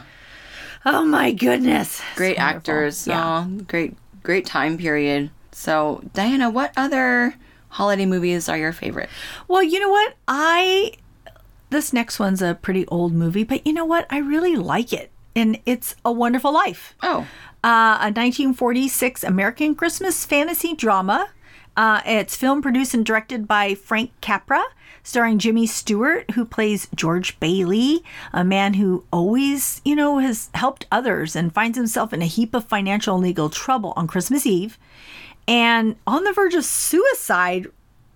Oh 0.86 1.04
my 1.06 1.32
goodness. 1.32 2.02
great 2.16 2.38
actors. 2.38 3.06
Yeah. 3.08 3.46
Oh, 3.48 3.62
great, 3.68 3.96
great 4.24 4.46
time 4.46 4.78
period. 4.78 5.30
So, 5.52 6.02
Diana, 6.14 6.50
what 6.50 6.72
other 6.78 7.36
holiday 7.70 8.06
movies 8.06 8.48
are 8.50 8.58
your 8.58 8.72
favorite? 8.74 9.10
Well, 9.48 9.62
you 9.62 9.80
know 9.80 9.90
what? 9.90 10.16
I 10.28 10.94
this 11.70 11.94
next 11.94 12.18
one's 12.20 12.42
a 12.42 12.58
pretty 12.60 12.88
old 12.88 13.14
movie, 13.14 13.44
but 13.44 13.68
you 13.68 13.74
know 13.74 13.86
what? 13.86 14.08
I 14.10 14.18
really 14.20 14.56
like 14.56 14.92
it. 14.94 15.12
And 15.36 15.60
it's 15.68 15.96
A 16.04 16.12
Wonderful 16.12 16.52
Life. 16.52 16.96
Oh, 17.04 17.28
Uh, 17.64 18.00
a 18.02 18.10
1946 18.10 19.24
American 19.24 19.76
Christmas 19.76 20.26
fantasy 20.26 20.74
drama. 20.74 21.30
Uh, 21.76 22.02
it's 22.06 22.36
film 22.36 22.62
produced 22.62 22.94
and 22.94 23.06
directed 23.06 23.48
by 23.48 23.74
Frank 23.74 24.12
Capra, 24.22 24.64
starring 25.04 25.40
Jimmy 25.40 25.66
Stewart, 25.66 26.32
who 26.32 26.46
plays 26.46 26.88
George 26.94 27.40
Bailey, 27.40 28.04
a 28.34 28.44
man 28.44 28.74
who 28.74 29.06
always, 29.12 29.82
you 29.86 29.96
know, 29.96 30.20
has 30.20 30.50
helped 30.54 30.86
others 30.92 31.36
and 31.36 31.54
finds 31.54 31.78
himself 31.78 32.12
in 32.12 32.22
a 32.22 32.26
heap 32.26 32.54
of 32.54 32.66
financial 32.66 33.16
and 33.16 33.24
legal 33.24 33.50
trouble 33.50 33.94
on 33.96 34.08
Christmas 34.08 34.46
Eve. 34.46 34.78
And 35.48 35.96
on 36.06 36.26
the 36.26 36.34
verge 36.34 36.54
of 36.54 36.66
suicide, 36.66 37.68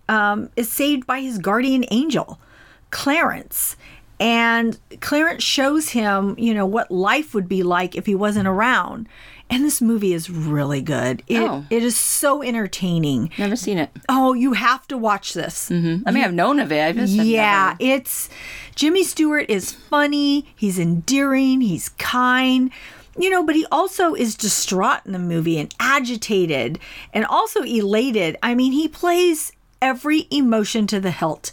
um, 0.09 0.49
is 0.55 0.71
saved 0.71 1.07
by 1.07 1.21
his 1.21 1.37
guardian 1.37 1.85
angel, 1.91 2.39
Clarence. 2.89 3.75
And 4.19 4.77
Clarence 5.01 5.43
shows 5.43 5.89
him, 5.89 6.35
you 6.37 6.53
know, 6.53 6.65
what 6.65 6.91
life 6.91 7.33
would 7.33 7.49
be 7.49 7.63
like 7.63 7.95
if 7.95 8.05
he 8.05 8.15
wasn't 8.15 8.47
around. 8.47 9.09
And 9.53 9.63
this 9.63 9.81
movie 9.81 10.13
is 10.13 10.31
really 10.31 10.81
good. 10.81 11.21
It, 11.27 11.39
Oh. 11.39 11.63
it 11.69 11.83
is 11.83 11.95
so 11.95 12.41
entertaining. 12.41 13.29
never 13.37 13.55
seen 13.55 13.77
it. 13.77 13.91
Oh, 14.09 14.33
you 14.33 14.53
have 14.53 14.87
to 14.87 14.97
watch 14.97 15.33
this. 15.33 15.69
I 15.69 15.73
mean, 15.75 16.17
I've 16.23 16.33
known 16.33 16.59
of 16.59 16.71
it. 16.71 16.83
I 16.83 16.91
just 16.93 17.13
Yeah, 17.13 17.75
never- 17.79 17.93
it's 17.93 18.29
Jimmy 18.75 19.03
Stewart 19.03 19.45
is 19.51 19.71
funny, 19.71 20.47
he's 20.55 20.79
endearing, 20.79 21.61
he's 21.61 21.89
kind. 21.99 22.71
You 23.15 23.29
know, 23.29 23.43
but 23.43 23.53
he 23.55 23.67
also 23.71 24.15
is 24.15 24.33
distraught 24.33 25.01
in 25.05 25.11
the 25.11 25.19
movie 25.19 25.59
and 25.59 25.71
agitated 25.79 26.79
and 27.13 27.23
also 27.25 27.61
elated. 27.61 28.37
I 28.41 28.55
mean, 28.55 28.71
he 28.71 28.87
plays 28.87 29.51
every 29.83 30.25
emotion 30.31 30.87
to 30.87 30.99
the 30.99 31.11
hilt. 31.11 31.51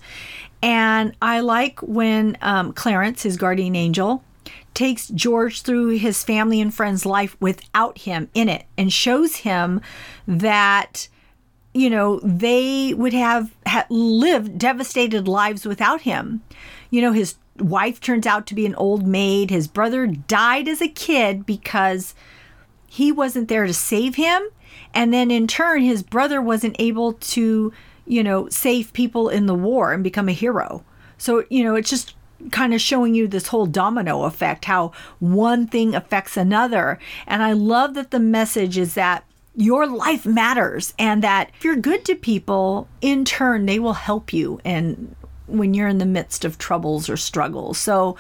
And 0.63 1.15
I 1.21 1.41
like 1.41 1.81
when 1.81 2.39
um, 2.41 2.73
Clarence, 2.73 3.25
his 3.25 3.37
guardian 3.37 3.77
angel, 3.77 4.25
takes 4.75 5.09
George 5.09 5.63
through 5.63 5.89
his 5.99 6.25
family 6.25 6.61
and 6.61 6.73
friends' 6.73 7.07
life 7.07 7.37
without 7.41 7.99
him 7.99 8.29
in 8.35 8.49
it 8.49 8.65
and 8.77 8.93
shows 8.93 9.37
him 9.37 9.81
that 10.27 11.09
you 11.73 11.89
know, 11.89 12.21
they 12.25 12.95
would 12.95 13.13
have 13.13 13.55
ha- 13.67 13.87
lived 13.89 14.59
devastated 14.59 15.29
lives 15.29 15.65
without 15.65 16.03
him. 16.03 16.43
You 16.91 17.01
know, 17.01 17.13
his 17.13 17.37
wife 17.59 18.01
turns 18.01 18.27
out 18.27 18.47
to 18.49 18.55
be 18.55 18.67
an 18.67 18.75
old 18.75 19.07
maid. 19.07 19.51
His 19.51 19.69
brother 19.69 20.07
died 20.07 20.67
as 20.67 20.81
a 20.81 20.89
kid 20.89 21.47
because 21.47 22.15
he 22.87 23.13
wasn't 23.13 23.49
there 23.49 23.67
to 23.67 23.75
save 23.75 24.17
him. 24.17 24.43
And 24.93 25.13
then 25.15 25.31
in 25.31 25.47
turn, 25.47 25.83
his 25.83 26.03
brother 26.03 26.43
wasn't 26.43 26.77
able 26.79 27.13
to, 27.13 27.73
you 28.07 28.23
know, 28.25 28.49
save 28.49 28.93
people 28.93 29.29
in 29.29 29.47
the 29.47 29.55
war 29.55 29.93
and 29.93 30.03
become 30.03 30.29
a 30.29 30.33
hero. 30.33 30.85
So, 31.19 31.45
you 31.51 31.63
know, 31.63 31.77
it's 31.77 31.91
just 31.91 32.15
kind 32.51 32.73
of 32.75 32.81
showing 32.81 33.15
you 33.15 33.29
this 33.29 33.49
whole 33.49 33.67
domino 33.67 34.25
effect, 34.25 34.65
how 34.65 34.93
one 35.19 35.67
thing 35.67 35.95
affects 35.95 36.37
another. 36.37 36.99
And 37.27 37.43
I 37.43 37.53
love 37.53 37.95
that 37.95 38.11
the 38.11 38.21
message 38.21 38.79
is 38.79 38.95
that 38.95 39.25
your 39.57 39.87
life 39.87 40.25
matters 40.25 40.95
and 40.99 41.23
that 41.23 41.51
if 41.57 41.65
you're 41.65 41.77
good 41.77 42.05
to 42.07 42.15
people, 42.15 42.89
in 43.01 43.25
turn, 43.25 43.67
they 43.67 43.79
will 43.79 43.95
help 43.95 44.33
you. 44.33 44.61
And 44.65 45.15
when 45.47 45.75
you're 45.75 45.89
in 45.89 45.99
the 45.99 46.07
midst 46.07 46.45
of 46.45 46.59
troubles 46.59 47.09
or 47.11 47.17
struggles. 47.17 47.77
So, 47.77 48.17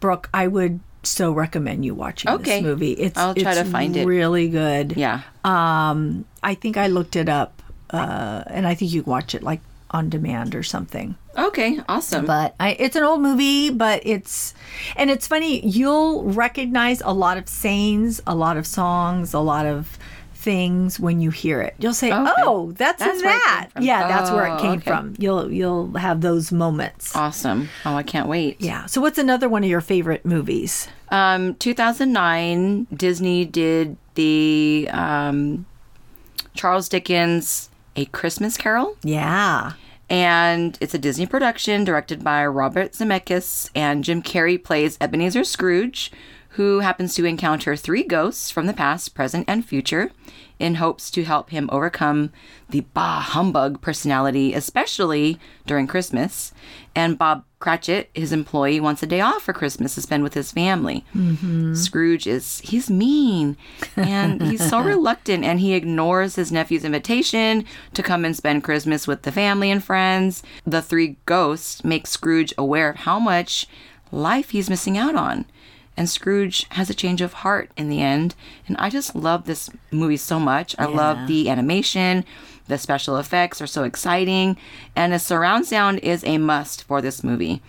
Brooke, 0.00 0.28
I 0.32 0.46
would 0.48 0.80
so 1.04 1.32
recommend 1.32 1.84
you 1.84 1.94
watching 1.94 2.30
Okay. 2.30 2.56
this 2.56 2.62
movie. 2.62 2.92
It's 2.92 3.18
I'll 3.18 3.34
try 3.34 3.52
it's 3.52 3.60
to 3.60 3.66
find 3.66 3.96
it. 3.96 4.06
Really 4.06 4.48
good. 4.48 4.96
Yeah. 4.96 5.20
Um, 5.44 6.24
I 6.42 6.54
think 6.54 6.76
I 6.76 6.86
looked 6.86 7.16
it 7.16 7.28
up, 7.28 7.60
uh, 7.90 8.44
and 8.46 8.66
I 8.66 8.74
think 8.74 8.92
you 8.92 9.02
watch 9.02 9.34
it 9.34 9.42
like 9.42 9.60
on 9.92 10.08
demand 10.08 10.54
or 10.54 10.62
something. 10.62 11.14
Okay. 11.36 11.80
Awesome. 11.88 12.24
But 12.26 12.54
I, 12.60 12.70
it's 12.78 12.96
an 12.96 13.02
old 13.02 13.20
movie, 13.20 13.70
but 13.70 14.00
it's 14.04 14.54
and 14.96 15.10
it's 15.10 15.26
funny. 15.26 15.66
You'll 15.66 16.24
recognize 16.24 17.00
a 17.02 17.12
lot 17.12 17.36
of 17.38 17.48
sayings, 17.48 18.20
a 18.26 18.34
lot 18.34 18.56
of 18.56 18.66
songs, 18.66 19.32
a 19.34 19.38
lot 19.40 19.66
of 19.66 19.98
things 20.34 20.98
when 20.98 21.20
you 21.20 21.30
hear 21.30 21.60
it. 21.62 21.74
You'll 21.78 21.94
say, 21.94 22.12
Okay. 22.12 22.32
"Oh, 22.38 22.72
that's, 22.72 22.98
That's 22.98 23.20
in 23.20 23.24
where 23.26 23.36
it 23.36 23.42
came 23.44 23.68
that." 23.74 23.82
Yeah, 23.82 24.08
that's 24.08 24.30
where 24.30 24.48
Oh, 24.48 24.54
it 24.56 24.60
came 24.60 24.70
okay. 24.72 24.90
from. 24.90 25.14
You'll 25.18 25.52
you'll 25.52 25.92
have 25.96 26.20
those 26.20 26.50
moments. 26.50 27.14
Awesome. 27.14 27.68
Oh, 27.86 27.94
I 27.94 28.02
can't 28.02 28.28
wait. 28.28 28.60
Yeah. 28.60 28.86
So, 28.86 29.00
what's 29.00 29.18
another 29.18 29.48
one 29.48 29.62
of 29.62 29.70
your 29.70 29.80
favorite 29.80 30.24
movies? 30.26 30.88
Um, 31.10 31.54
2009, 31.56 32.86
Disney 32.94 33.44
did 33.44 33.96
the 34.14 34.88
um, 34.92 35.64
Charles 36.54 36.88
Dickens 36.88 37.68
A 37.96 38.06
Christmas 38.06 38.56
Carol. 38.56 38.96
Yeah. 39.02 39.72
and 40.10 40.76
it's 40.80 40.94
a 40.94 40.98
Disney 40.98 41.26
production 41.26 41.84
directed 41.84 42.22
by 42.22 42.44
Robert 42.46 42.92
Zemeckis, 42.92 43.70
and 43.74 44.04
Jim 44.04 44.22
Carrey 44.22 44.62
plays 44.62 44.98
Ebenezer 45.00 45.44
Scrooge, 45.44 46.12
who 46.52 46.80
happens 46.80 47.14
to 47.14 47.24
encounter 47.24 47.76
three 47.76 48.02
ghosts 48.02 48.50
from 48.50 48.66
the 48.66 48.74
past, 48.74 49.14
present, 49.14 49.44
and 49.48 49.64
future 49.64 50.10
in 50.58 50.76
hopes 50.76 51.10
to 51.10 51.24
help 51.24 51.50
him 51.50 51.68
overcome 51.72 52.30
the 52.68 52.80
bah 52.94 53.20
humbug 53.20 53.80
personality, 53.80 54.52
especially 54.52 55.40
during 55.66 55.86
Christmas. 55.86 56.52
And 56.94 57.18
Bob 57.18 57.44
Cratchit, 57.58 58.10
his 58.14 58.32
employee, 58.32 58.80
wants 58.80 59.02
a 59.02 59.06
day 59.06 59.20
off 59.20 59.42
for 59.42 59.54
Christmas 59.54 59.94
to 59.94 60.02
spend 60.02 60.22
with 60.22 60.34
his 60.34 60.52
family. 60.52 61.06
Mm-hmm. 61.14 61.74
Scrooge 61.74 62.26
is 62.26 62.60
he's 62.60 62.90
mean 62.90 63.56
and 63.96 64.42
he's 64.42 64.68
so 64.68 64.80
reluctant 64.84 65.44
and 65.44 65.58
he 65.58 65.72
ignores 65.72 66.36
his 66.36 66.52
nephew's 66.52 66.84
invitation 66.84 67.64
to 67.94 68.02
come 68.02 68.24
and 68.26 68.36
spend 68.36 68.62
Christmas 68.62 69.06
with 69.06 69.22
the 69.22 69.32
family 69.32 69.70
and 69.70 69.82
friends. 69.82 70.42
The 70.66 70.82
three 70.82 71.16
ghosts 71.24 71.82
make 71.82 72.06
Scrooge 72.06 72.52
aware 72.58 72.90
of 72.90 72.96
how 72.96 73.18
much 73.18 73.66
life 74.12 74.50
he's 74.50 74.70
missing 74.70 74.98
out 74.98 75.14
on. 75.14 75.46
And 76.02 76.10
Scrooge 76.10 76.66
has 76.70 76.90
a 76.90 76.94
change 76.94 77.20
of 77.20 77.32
heart 77.32 77.70
in 77.76 77.88
the 77.88 78.00
end. 78.00 78.34
And 78.66 78.76
I 78.78 78.90
just 78.90 79.14
love 79.14 79.44
this 79.44 79.70
movie 79.92 80.16
so 80.16 80.40
much. 80.40 80.74
I 80.76 80.86
love 80.86 81.28
the 81.28 81.48
animation. 81.48 82.24
The 82.66 82.76
special 82.76 83.18
effects 83.18 83.62
are 83.62 83.68
so 83.68 83.84
exciting. 83.84 84.56
And 84.96 85.12
the 85.12 85.20
surround 85.20 85.66
sound 85.66 86.00
is 86.00 86.24
a 86.24 86.38
must 86.38 86.82
for 86.82 87.00
this 87.00 87.22
movie 87.22 87.62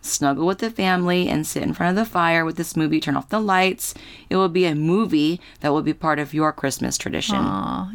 snuggle 0.00 0.48
with 0.48 0.58
the 0.58 0.70
family 0.70 1.28
and 1.28 1.46
sit 1.46 1.62
in 1.62 1.74
front 1.74 1.96
of 1.96 2.04
the 2.04 2.10
fire 2.10 2.44
with 2.44 2.56
this 2.56 2.76
movie 2.76 3.00
turn 3.00 3.16
off 3.16 3.28
the 3.28 3.40
lights 3.40 3.92
it 4.30 4.36
will 4.36 4.48
be 4.48 4.64
a 4.64 4.72
movie 4.72 5.40
that 5.60 5.72
will 5.72 5.82
be 5.82 5.92
part 5.92 6.20
of 6.20 6.32
your 6.32 6.52
christmas 6.52 6.96
tradition 6.96 7.34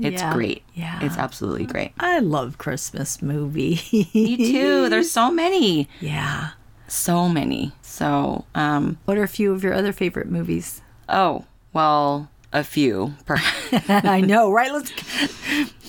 it's 0.01 0.21
yeah. 0.21 0.33
great 0.33 0.61
Yeah. 0.73 0.99
it's 1.01 1.15
absolutely 1.17 1.65
great 1.65 1.93
I 1.97 2.19
love 2.19 2.57
Christmas 2.57 3.21
movies. 3.21 3.93
me 4.13 4.35
too 4.35 4.89
there's 4.89 5.09
so 5.09 5.31
many 5.31 5.87
yeah. 6.01 6.49
So 6.91 7.29
many 7.29 7.71
so 7.81 8.45
um 8.55 8.97
What 9.05 9.17
are 9.17 9.23
a 9.23 9.27
few 9.27 9.53
of 9.53 9.63
your 9.63 9.73
other 9.73 9.93
favorite 9.93 10.29
movies? 10.29 10.81
oh 11.09 11.45
well 11.73 12.29
a 12.53 12.63
few 12.63 13.13
I 13.89 14.19
know, 14.21 14.51
right? 14.51 14.71
Let's. 14.73 14.91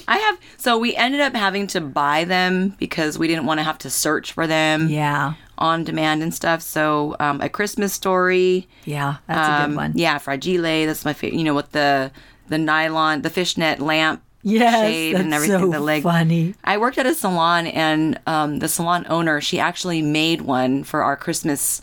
i 0.08 0.16
have 0.18 0.38
so 0.56 0.78
we 0.78 0.94
ended 0.96 1.20
up 1.20 1.34
having 1.34 1.66
to 1.68 1.80
buy 1.80 2.24
them 2.24 2.70
because 2.78 3.18
we 3.18 3.26
didn't 3.28 3.46
want 3.46 3.58
to 3.58 3.64
have 3.64 3.78
to 3.78 3.90
search 3.90 4.32
for 4.32 4.46
them 4.46 4.88
Yeah. 4.88 5.34
on 5.58 5.82
demand 5.84 6.22
and 6.22 6.32
stuff 6.32 6.62
so 6.62 7.16
um, 7.18 7.40
a 7.40 7.48
christmas 7.48 7.92
story 7.92 8.68
Yeah. 8.84 9.16
That's 9.26 9.48
a 9.48 9.64
Um, 9.64 9.70
good 9.70 9.76
one. 9.76 9.92
Yeah, 9.96 10.18
fragile. 10.18 10.86
That's 10.86 11.04
my 11.04 11.12
favorite. 11.12 11.38
You 11.38 11.44
know, 11.44 11.54
with 11.54 11.72
the 11.72 12.10
the 12.48 12.58
nylon, 12.58 13.22
the 13.22 13.30
fishnet 13.30 13.80
lamp 13.80 14.22
Yes. 14.42 14.74
shade 14.80 15.14
and 15.14 15.32
that's 15.32 15.44
everything. 15.44 15.60
so 15.66 15.70
the 15.70 15.80
leg. 15.80 16.02
funny. 16.02 16.54
I 16.64 16.78
worked 16.78 16.98
at 16.98 17.06
a 17.06 17.14
salon, 17.14 17.66
and 17.68 18.18
um, 18.26 18.58
the 18.58 18.68
salon 18.68 19.06
owner 19.08 19.40
she 19.40 19.58
actually 19.60 20.02
made 20.02 20.42
one 20.42 20.82
for 20.84 21.02
our 21.04 21.16
Christmas 21.16 21.80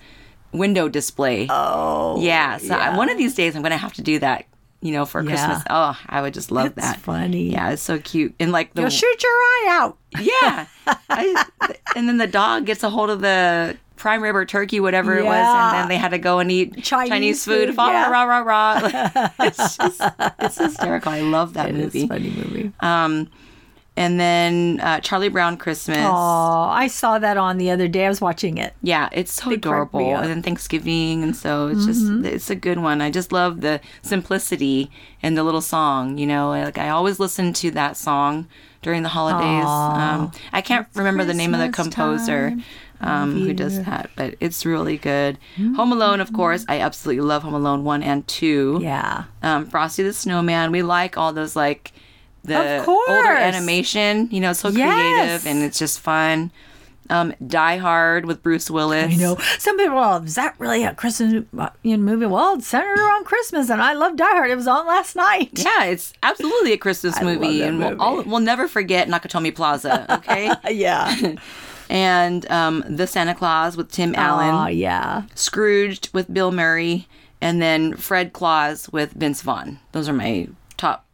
window 0.51 0.89
display. 0.89 1.47
Oh. 1.49 2.19
yeah. 2.21 2.57
So 2.57 2.73
I, 2.75 2.97
one 2.97 3.09
of 3.09 3.17
these 3.17 3.35
days, 3.35 3.55
I'm 3.55 3.61
gonna 3.61 3.77
have 3.77 3.93
to 3.93 4.01
do 4.01 4.19
that. 4.19 4.45
You 4.81 4.93
know, 4.93 5.05
for 5.05 5.21
Yeah. 5.21 5.29
Christmas. 5.35 5.63
Oh, 5.69 5.99
I 6.07 6.21
would 6.21 6.33
just 6.33 6.51
love 6.51 6.73
That's 6.75 6.93
that. 6.93 6.99
funny. 7.01 7.51
Yeah, 7.51 7.71
it's 7.71 7.81
so 7.81 7.99
cute. 7.99 8.33
And 8.39 8.53
like 8.53 8.73
the 8.73 8.81
You'll 8.81 8.89
shoot 8.89 9.21
your 9.23 9.31
eye 9.31 9.67
out. 9.71 9.97
yeah, 10.21 10.67
I, 11.09 11.45
and 11.97 12.07
then 12.07 12.17
the 12.17 12.27
dog 12.27 12.65
gets 12.65 12.81
a 12.83 12.89
hold 12.89 13.09
of 13.09 13.19
the 13.19 13.75
prime 13.99 14.23
rib 14.23 14.35
or 14.35 14.45
turkey, 14.45 14.79
whatever 14.79 15.15
it 15.17 15.25
was, 15.25 15.35
and 15.35 15.77
then 15.77 15.87
they 15.89 15.97
had 15.97 16.09
to 16.09 16.17
go 16.17 16.39
and 16.39 16.51
eat 16.51 16.81
Chinese 16.83 17.09
Chinese, 17.09 17.45
food. 17.45 17.69
food, 17.69 17.77
yeah. 17.77 18.09
rah, 18.09 18.23
rah, 18.23 18.39
rah. 18.39 19.29
it's 19.39 19.77
just 19.77 20.01
it's 20.39 20.57
hysterical. 20.57 21.11
I 21.11 21.21
love 21.21 21.53
that 21.53 21.69
It's 21.69 21.77
a 21.77 21.81
movie. 21.83 22.07
funny 22.07 22.29
movie. 22.31 22.71
And 23.99 24.17
then 24.17 24.79
uh, 24.79 25.01
Charlie 25.01 25.27
Brown 25.27 25.57
Christmas. 25.57 25.97
Oh, 25.99 26.69
I 26.69 26.87
saw 26.87 27.19
that 27.19 27.35
on 27.35 27.57
the 27.57 27.69
other 27.69 27.89
day. 27.89 28.05
I 28.05 28.09
was 28.09 28.21
watching 28.21 28.57
it. 28.57 28.73
Yeah, 28.81 29.09
it's 29.11 29.33
so 29.33 29.49
They 29.49 29.55
adorable. 29.55 30.15
And 30.15 30.29
then 30.29 30.41
Thanksgiving, 30.41 31.21
and 31.21 31.35
so 31.35 31.67
it's 31.67 31.85
just 31.85 32.05
it's 32.23 32.49
a 32.49 32.55
good 32.55 32.79
one. 32.79 33.01
I 33.01 33.11
just 33.11 33.33
love 33.33 33.59
the 33.59 33.81
simplicity 34.01 34.89
and 35.21 35.37
the 35.37 35.43
little 35.43 35.59
song. 35.59 36.17
You 36.17 36.27
know, 36.27 36.49
like 36.49 36.77
I 36.77 36.87
always 36.89 37.19
listen 37.19 37.51
to 37.53 37.71
that 37.71 37.97
song 37.97 38.47
during 38.81 39.03
the 39.03 39.09
holidays. 39.09 39.65
Um, 39.65 40.31
I 40.53 40.61
can't 40.61 40.87
remember 40.95 41.25
the 41.25 41.33
name 41.33 41.53
of 41.53 41.59
the 41.59 41.67
composer. 41.69 42.51
time 42.51 42.63
Um, 43.01 43.33
who 43.45 43.53
does 43.53 43.83
that? 43.85 44.09
But 44.15 44.35
it's 44.39 44.65
really 44.65 44.97
good. 44.97 45.37
Home 45.57 45.91
Alone, 45.91 46.19
of 46.19 46.33
course, 46.33 46.65
I 46.67 46.79
absolutely 46.79 47.21
love 47.23 47.43
Home 47.43 47.53
Alone 47.53 47.83
one 47.83 48.03
and 48.03 48.27
two. 48.27 48.79
Yeah. 48.81 49.23
Um, 49.41 49.65
Frosty 49.65 50.03
the 50.03 50.13
Snowman, 50.13 50.71
we 50.71 50.81
like 50.81 51.17
all 51.17 51.31
those 51.33 51.55
like 51.55 51.93
the 52.43 52.85
older 52.85 53.27
animation. 53.31 54.27
You 54.31 54.39
know, 54.41 54.53
so 54.53 54.69
Yes. 54.69 55.41
creative 55.41 55.47
and 55.47 55.63
it's 55.63 55.79
just 55.79 55.99
fun. 55.99 56.51
Um, 57.11 57.33
Die 57.47 57.77
Hard 57.77 58.25
with 58.25 58.43
Bruce 58.43 58.69
Willis. 58.69 59.11
I 59.13 59.15
know. 59.15 59.35
Some 59.57 59.77
people, 59.79 59.95
well, 59.95 60.23
is 60.23 60.35
that 60.35 60.53
really 60.59 60.83
a 60.83 60.93
Christmas 60.93 61.43
uh, 61.57 61.69
you 61.81 61.97
movie? 61.97 62.27
Well, 62.27 62.53
it's 62.55 62.67
centered 62.67 62.99
around 62.99 63.25
Christmas, 63.25 63.71
and 63.71 63.81
I 63.81 63.93
love 63.93 64.15
Die 64.15 64.23
Hard. 64.29 64.51
It 64.51 64.55
was 64.55 64.67
on 64.67 64.85
last 64.85 65.15
night. 65.15 65.49
Yeah, 65.53 65.85
it's 65.85 66.13
absolutely 66.21 66.73
a 66.73 66.77
Christmas 66.77 67.19
movie, 67.23 67.63
and 67.63 67.79
we'll, 67.79 67.99
all, 67.99 68.21
we'll 68.21 68.39
never 68.41 68.67
forget 68.67 69.07
Nakatomi 69.07 69.55
Plaza. 69.55 70.05
Okay, 70.17 70.51
Yeah. 70.69 71.35
and 71.89 72.49
um, 72.51 72.83
the 72.87 73.07
Santa 73.07 73.33
Claus 73.35 73.75
with 73.75 73.91
Tim 73.91 74.13
Oh, 74.17 74.19
Allen, 74.21 74.77
yeah. 74.77 75.23
Scrooged 75.35 76.09
with 76.13 76.33
Bill 76.33 76.51
Murray, 76.51 77.07
and 77.41 77.61
then 77.61 77.95
Fred 77.95 78.33
Claus 78.33 78.89
with 78.89 79.13
Vince 79.13 79.41
Vaughn. 79.41 79.79
Those 79.91 80.07
are 80.07 80.13
my 80.13 80.47
top. 80.77 81.05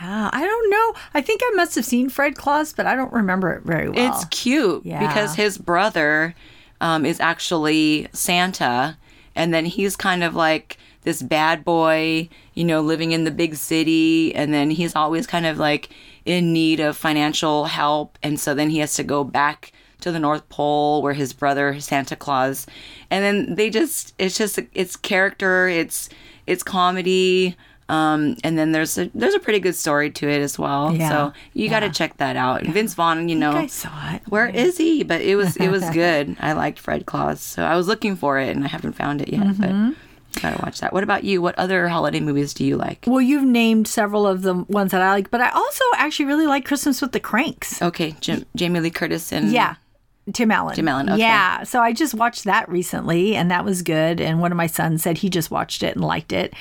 Yeah. 0.00 0.30
I 0.32 0.44
don't 0.44 0.70
know. 0.70 0.94
I 1.14 1.20
think 1.20 1.40
I 1.44 1.50
must 1.54 1.74
have 1.76 1.84
seen 1.84 2.08
Fred 2.08 2.36
Claus, 2.36 2.72
but 2.72 2.86
I 2.86 2.94
don't 2.96 3.12
remember 3.12 3.52
it 3.52 3.62
very 3.62 3.88
well. 3.88 4.12
It's 4.14 4.24
cute 4.26 4.84
Yeah. 4.84 5.06
because 5.06 5.34
his 5.34 5.56
brother 5.58 6.34
um, 6.80 7.04
is 7.06 7.20
actually 7.20 8.08
Santa, 8.12 8.96
and 9.34 9.52
then 9.54 9.64
he's 9.66 9.96
kind 9.96 10.22
of 10.24 10.34
like 10.34 10.78
this 11.02 11.22
bad 11.22 11.64
boy, 11.64 12.28
you 12.54 12.64
know, 12.64 12.80
living 12.80 13.12
in 13.12 13.24
the 13.24 13.30
big 13.30 13.54
city, 13.56 14.34
and 14.34 14.52
then 14.54 14.70
he's 14.70 14.94
always 14.96 15.26
kind 15.26 15.46
of 15.46 15.58
like 15.58 15.90
in 16.24 16.52
need 16.52 16.80
of 16.80 16.96
financial 16.96 17.66
help, 17.66 18.18
and 18.22 18.40
so 18.40 18.54
then 18.54 18.70
he 18.70 18.78
has 18.78 18.94
to 18.94 19.04
go 19.04 19.22
back 19.22 19.70
to 20.04 20.12
the 20.12 20.18
North 20.20 20.48
Pole 20.48 21.02
where 21.02 21.14
his 21.14 21.32
brother 21.32 21.80
Santa 21.80 22.14
Claus, 22.16 22.66
and 23.10 23.24
then 23.24 23.54
they 23.56 23.68
just 23.70 24.14
it's 24.18 24.38
just 24.38 24.60
it's 24.72 24.96
character, 24.96 25.68
it's 25.68 26.08
it's 26.46 26.62
comedy. 26.62 27.56
Um, 27.86 28.36
and 28.42 28.56
then 28.58 28.72
there's 28.72 28.96
a 28.96 29.10
there's 29.14 29.34
a 29.34 29.38
pretty 29.38 29.60
good 29.60 29.74
story 29.74 30.10
to 30.10 30.26
it 30.28 30.40
as 30.40 30.58
well. 30.58 30.94
Yeah. 30.94 31.08
So 31.10 31.32
you 31.52 31.68
got 31.68 31.80
to 31.80 31.90
check 31.90 32.16
that 32.16 32.34
out. 32.34 32.62
And 32.62 32.72
Vince 32.72 32.94
Vaughn, 32.94 33.28
you 33.28 33.34
know, 33.36 33.52
I 33.52 33.66
saw 33.66 34.14
it. 34.14 34.22
where 34.28 34.46
is 34.48 34.78
he? 34.78 35.02
But 35.02 35.20
it 35.20 35.36
was 35.36 35.56
it 35.58 35.68
was 35.68 35.88
good. 35.92 36.34
I 36.40 36.52
liked 36.52 36.78
Fred 36.78 37.04
Claus, 37.04 37.40
so 37.42 37.62
I 37.62 37.76
was 37.76 37.86
looking 37.86 38.16
for 38.16 38.38
it 38.38 38.56
and 38.56 38.64
I 38.64 38.68
haven't 38.68 38.94
found 38.94 39.20
it 39.20 39.28
yet. 39.28 39.42
Mm-hmm. 39.42 39.90
But 39.90 40.40
gotta 40.40 40.62
watch 40.64 40.80
that. 40.80 40.94
What 40.94 41.04
about 41.04 41.24
you? 41.24 41.42
What 41.42 41.58
other 41.58 41.86
holiday 41.88 42.20
movies 42.20 42.54
do 42.54 42.64
you 42.64 42.76
like? 42.78 43.04
Well, 43.06 43.20
you've 43.20 43.44
named 43.44 43.86
several 43.86 44.26
of 44.26 44.40
the 44.42 44.54
ones 44.54 44.92
that 44.92 45.02
I 45.02 45.10
like, 45.10 45.30
but 45.30 45.42
I 45.42 45.50
also 45.50 45.84
actually 45.96 46.24
really 46.26 46.46
like 46.46 46.64
Christmas 46.64 47.02
with 47.02 47.12
the 47.12 47.20
Kranks. 47.20 47.82
Okay, 47.82 48.16
Jim, 48.20 48.46
Jamie 48.56 48.80
Lee 48.80 48.90
Curtis 48.90 49.30
and 49.30 49.52
Yeah. 49.52 49.74
Tim 50.32 50.50
Allen. 50.50 50.74
Tim 50.74 50.88
Allen, 50.88 51.10
okay. 51.10 51.18
Yeah. 51.20 51.64
So 51.64 51.80
I 51.80 51.92
just 51.92 52.14
watched 52.14 52.44
that 52.44 52.68
recently 52.68 53.36
and 53.36 53.50
that 53.50 53.64
was 53.64 53.82
good. 53.82 54.20
And 54.20 54.40
one 54.40 54.52
of 54.52 54.56
my 54.56 54.66
sons 54.66 55.02
said 55.02 55.18
he 55.18 55.28
just 55.28 55.50
watched 55.50 55.82
it 55.82 55.94
and 55.96 56.04
liked 56.04 56.32
it. 56.32 56.54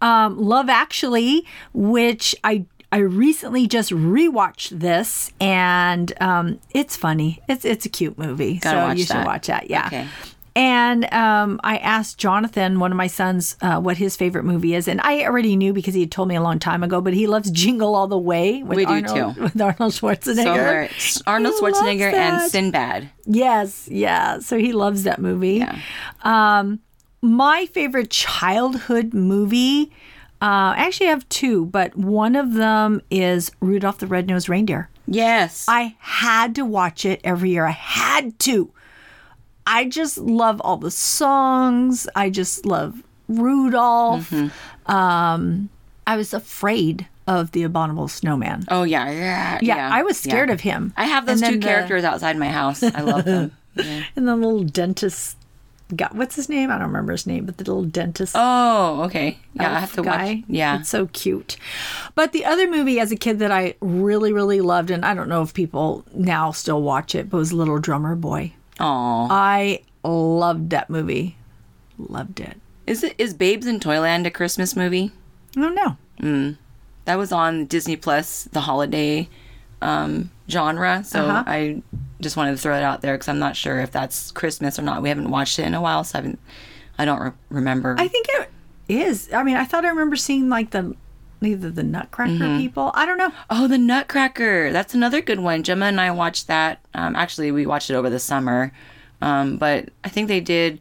Um, 0.00 0.38
Love 0.38 0.68
Actually, 0.68 1.46
which 1.72 2.34
I 2.44 2.66
I 2.92 2.98
recently 2.98 3.66
just 3.66 3.90
rewatched 3.90 4.78
this 4.78 5.32
and 5.40 6.12
um, 6.20 6.60
it's 6.70 6.96
funny. 6.96 7.42
It's 7.48 7.64
it's 7.64 7.84
a 7.86 7.88
cute 7.88 8.18
movie. 8.18 8.58
Gotta 8.58 8.76
so 8.76 8.82
watch 8.86 8.98
you 8.98 9.04
should 9.04 9.16
that. 9.16 9.26
watch 9.26 9.46
that. 9.48 9.70
Yeah. 9.70 9.86
Okay. 9.86 10.06
And 10.56 11.04
um, 11.12 11.60
I 11.62 11.76
asked 11.76 12.16
Jonathan, 12.16 12.80
one 12.80 12.90
of 12.90 12.96
my 12.96 13.08
sons, 13.08 13.58
uh, 13.60 13.78
what 13.78 13.98
his 13.98 14.16
favorite 14.16 14.44
movie 14.44 14.74
is, 14.74 14.88
and 14.88 15.02
I 15.02 15.22
already 15.24 15.54
knew 15.54 15.74
because 15.74 15.92
he 15.92 16.00
had 16.00 16.10
told 16.10 16.28
me 16.28 16.34
a 16.34 16.40
long 16.40 16.58
time 16.58 16.82
ago. 16.82 17.02
But 17.02 17.12
he 17.12 17.26
loves 17.26 17.50
Jingle 17.50 17.94
All 17.94 18.08
the 18.08 18.16
Way 18.16 18.62
with 18.62 18.78
We 18.78 18.86
do 18.86 18.92
Arnold, 18.92 19.34
too. 19.36 19.42
with 19.42 19.60
Arnold 19.60 19.92
Schwarzenegger. 19.92 20.90
So. 20.98 21.20
Arnold 21.26 21.56
Schwarzenegger 21.60 22.10
and. 22.10 22.50
Sinbad. 22.50 23.10
Yes, 23.26 23.86
yeah. 23.90 24.38
So 24.38 24.56
he 24.56 24.72
loves 24.72 25.02
that 25.02 25.20
movie. 25.20 25.56
Yeah. 25.56 25.78
Um, 26.22 26.80
my 27.20 27.66
favorite 27.66 28.08
childhood 28.10 29.12
movie, 29.12 29.92
uh, 30.40 30.72
I 30.72 30.86
actually 30.86 31.08
have 31.08 31.28
two, 31.28 31.66
but 31.66 31.94
one 31.96 32.34
of 32.34 32.54
them 32.54 33.02
is 33.10 33.52
Rudolph 33.60 33.98
the 33.98 34.06
Red-Nosed 34.06 34.48
Reindeer. 34.48 34.88
Yes. 35.06 35.66
I 35.68 35.96
had 35.98 36.54
to 36.54 36.64
watch 36.64 37.04
it 37.04 37.20
every 37.24 37.50
year. 37.50 37.66
I 37.66 37.72
had 37.72 38.38
to. 38.40 38.72
I 39.66 39.86
just 39.86 40.18
love 40.18 40.60
all 40.60 40.76
the 40.76 40.90
songs. 40.90 42.06
I 42.14 42.30
just 42.30 42.64
love 42.64 43.02
Rudolph. 43.28 44.32
Um, 44.86 45.68
I 46.06 46.16
was 46.16 46.32
afraid 46.32 47.08
of 47.26 47.50
the 47.50 47.64
Abominable 47.64 48.08
Snowman. 48.08 48.64
Oh 48.70 48.84
yeah, 48.84 49.10
yeah, 49.10 49.58
yeah, 49.60 49.90
I 49.92 50.02
was 50.02 50.16
scared 50.16 50.48
yeah. 50.48 50.54
of 50.54 50.60
him. 50.60 50.92
I 50.96 51.06
have 51.06 51.26
those 51.26 51.42
two 51.42 51.58
the- 51.58 51.66
characters 51.66 52.04
outside 52.04 52.36
my 52.36 52.48
house. 52.48 52.82
I 52.82 53.00
love 53.00 53.24
them. 53.24 53.52
Yeah. 53.74 54.04
And 54.16 54.26
the 54.26 54.34
little 54.34 54.64
dentist 54.64 55.36
guy. 55.94 56.08
What's 56.12 56.34
his 56.34 56.48
name? 56.48 56.70
I 56.70 56.78
don't 56.78 56.86
remember 56.86 57.12
his 57.12 57.26
name, 57.26 57.44
but 57.44 57.58
the 57.58 57.64
little 57.64 57.84
dentist. 57.84 58.34
Oh, 58.34 59.02
okay. 59.02 59.38
Yeah, 59.52 59.76
I 59.76 59.80
have 59.80 59.92
to 59.96 60.02
guy. 60.02 60.34
watch. 60.36 60.44
Yeah. 60.48 60.80
It's 60.80 60.88
so 60.88 61.08
cute. 61.08 61.58
But 62.14 62.32
the 62.32 62.46
other 62.46 62.70
movie 62.70 62.98
as 62.98 63.12
a 63.12 63.16
kid 63.16 63.38
that 63.40 63.52
I 63.52 63.74
really, 63.80 64.32
really 64.32 64.62
loved, 64.62 64.90
and 64.90 65.04
I 65.04 65.12
don't 65.12 65.28
know 65.28 65.42
if 65.42 65.52
people 65.52 66.06
now 66.14 66.52
still 66.52 66.80
watch 66.80 67.14
it, 67.14 67.28
but 67.28 67.36
was 67.36 67.52
Little 67.52 67.78
Drummer 67.78 68.14
Boy. 68.16 68.54
Oh, 68.80 69.26
I 69.30 69.80
loved 70.04 70.70
that 70.70 70.90
movie. 70.90 71.36
Loved 71.98 72.40
it. 72.40 72.58
is 72.86 73.02
it 73.02 73.14
is 73.18 73.32
Babes 73.34 73.66
in 73.66 73.80
Toyland 73.80 74.26
a 74.26 74.30
Christmas 74.30 74.76
movie? 74.76 75.12
I 75.56 75.60
don't 75.60 75.74
know. 75.74 76.54
That 77.06 77.16
was 77.18 77.32
on 77.32 77.66
Disney 77.66 77.96
Plus, 77.96 78.44
the 78.44 78.60
holiday 78.62 79.28
um, 79.80 80.30
genre. 80.50 81.02
So 81.04 81.24
Uh-huh. 81.24 81.44
I 81.46 81.82
just 82.20 82.36
wanted 82.36 82.52
to 82.52 82.56
throw 82.58 82.76
it 82.76 82.82
out 82.82 83.00
there 83.00 83.14
because 83.14 83.28
I'm 83.28 83.38
not 83.38 83.56
sure 83.56 83.78
if 83.80 83.90
that's 83.92 84.30
Christmas 84.32 84.78
or 84.78 84.82
not. 84.82 85.02
We 85.02 85.08
haven't 85.08 85.30
watched 85.30 85.58
it 85.58 85.64
in 85.66 85.74
a 85.74 85.80
while, 85.80 86.04
so 86.04 86.18
I 86.18 86.22
haven't. 86.22 86.38
I 86.98 87.04
don't 87.04 87.20
re- 87.20 87.32
remember. 87.50 87.94
I 87.98 88.08
think 88.08 88.26
it 88.30 88.50
is. 88.88 89.32
I 89.32 89.42
mean, 89.42 89.56
I 89.56 89.64
thought 89.64 89.84
I 89.84 89.88
remember 89.88 90.16
seeing 90.16 90.48
like 90.48 90.70
the 90.70 90.94
either 91.42 91.70
the 91.70 91.82
Nutcracker 91.82 92.30
Mm-hmm. 92.32 92.58
people. 92.60 92.90
I 92.94 93.04
don't 93.06 93.18
know. 93.18 93.32
Oh, 93.50 93.68
the 93.68 93.78
Nutcracker. 93.78 94.72
That's 94.72 94.94
another 94.94 95.20
good 95.20 95.38
one. 95.40 95.62
Gemma 95.62 95.86
and 95.86 96.00
I 96.00 96.10
watched 96.10 96.46
that. 96.46 96.80
Um, 96.94 97.14
actually, 97.16 97.50
we 97.52 97.66
watched 97.66 97.90
it 97.90 97.94
over 97.94 98.08
the 98.10 98.18
summer. 98.18 98.72
Um, 99.22 99.56
but 99.56 99.88
I 100.04 100.08
think 100.08 100.28
they 100.28 100.40
did 100.40 100.80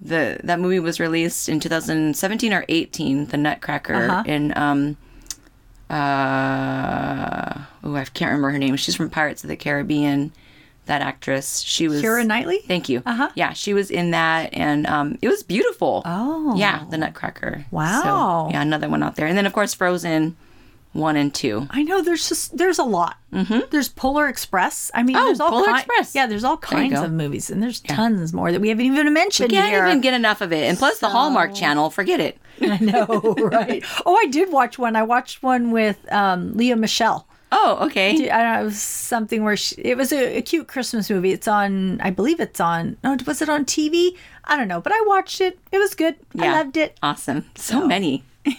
the 0.00 0.40
that 0.44 0.58
movie 0.60 0.80
was 0.80 0.98
released 0.98 1.48
in 1.48 1.60
2017 1.60 2.52
or 2.52 2.64
18. 2.68 3.26
The 3.26 3.36
Nutcracker 3.36 3.94
Uh-huh. 3.94 4.22
in 4.26 4.56
um 4.56 4.96
uh 5.90 7.58
oh 7.84 7.94
I 7.94 8.04
can't 8.04 8.30
remember 8.30 8.50
her 8.50 8.58
name. 8.58 8.76
She's 8.76 8.94
from 8.96 9.10
Pirates 9.10 9.44
of 9.44 9.48
the 9.48 9.56
Caribbean. 9.56 10.32
That 10.90 11.02
actress. 11.02 11.60
She 11.60 11.86
was 11.86 12.02
Keira 12.02 12.26
Knightley? 12.26 12.58
Thank 12.66 12.88
you. 12.88 13.00
Uh-huh. 13.06 13.30
Yeah, 13.36 13.52
she 13.52 13.74
was 13.74 13.92
in 13.92 14.10
that, 14.10 14.50
and 14.52 14.88
um, 14.88 15.18
it 15.22 15.28
was 15.28 15.44
beautiful. 15.44 16.02
Oh. 16.04 16.56
yeah, 16.56 16.84
the 16.90 16.98
Nutcracker. 16.98 17.64
Wow. 17.70 18.48
So, 18.48 18.52
yeah, 18.52 18.60
another 18.60 18.88
one 18.88 19.00
out 19.04 19.14
there, 19.14 19.28
and 19.28 19.38
then 19.38 19.46
of 19.46 19.52
course 19.52 19.72
Frozen 19.72 20.36
one 20.92 21.14
and 21.14 21.32
two. 21.32 21.68
I 21.70 21.84
know 21.84 22.02
there's 22.02 22.28
just 22.28 22.56
there's 22.58 22.80
a 22.80 22.82
lot. 22.84 23.16
Mm-hmm. 23.32 23.60
There's 23.70 23.88
Polar 23.88 24.26
Express. 24.26 24.90
I 24.92 25.04
mean, 25.04 25.14
Oh, 25.14 25.26
there's 25.26 25.38
all 25.38 25.50
Polar 25.50 25.66
ki- 25.66 25.74
Express. 25.76 26.14
Yeah, 26.16 26.26
there's 26.26 26.42
all 26.42 26.56
kinds 26.56 26.98
of 26.98 27.12
movies, 27.12 27.48
and 27.50 27.62
there's 27.62 27.78
tons 27.78 28.32
more 28.32 28.50
that 28.50 28.60
we 28.60 28.68
haven't 28.70 28.86
even 28.86 29.12
mentioned 29.12 29.52
We 29.52 29.56
Can't 29.58 29.70
here. 29.70 29.86
even 29.86 30.00
get 30.00 30.14
enough 30.14 30.40
of 30.40 30.52
it. 30.52 30.64
And 30.68 30.76
plus 30.76 30.98
the 30.98 31.08
Hallmark 31.08 31.54
Channel, 31.54 31.90
forget 31.90 32.18
it. 32.18 32.38
I 32.60 32.78
know, 32.78 33.06
right? 33.38 33.84
Oh, 34.04 34.16
I 34.16 34.26
did 34.26 34.50
watch 34.50 34.76
one. 34.76 34.96
I 34.96 35.04
watched 35.04 35.44
one 35.44 35.70
with 35.70 35.96
um, 36.12 36.56
Lea 36.56 36.74
Michele. 36.74 37.24
Oh, 37.52 37.78
okay. 37.86 38.30
I 38.30 38.42
don't 38.42 38.52
know, 38.54 38.60
it 38.60 38.64
was 38.64 38.80
something 38.80 39.42
where 39.42 39.56
she, 39.56 39.74
it 39.80 39.96
was 39.96 40.12
a, 40.12 40.36
a 40.38 40.42
cute 40.42 40.68
Christmas 40.68 41.10
movie. 41.10 41.32
It's 41.32 41.48
on, 41.48 42.00
I 42.00 42.10
believe 42.10 42.38
it's 42.38 42.60
on. 42.60 42.96
No, 43.02 43.16
was 43.26 43.42
it 43.42 43.48
on 43.48 43.64
TV? 43.64 44.16
I 44.44 44.56
don't 44.56 44.68
know, 44.68 44.80
but 44.80 44.92
I 44.92 45.02
watched 45.06 45.40
it. 45.40 45.58
It 45.72 45.78
was 45.78 45.94
good. 45.94 46.14
I 46.38 46.52
loved 46.52 46.76
it. 46.76 46.96
Awesome. 47.02 47.44
So 47.56 47.86
many. 47.86 48.24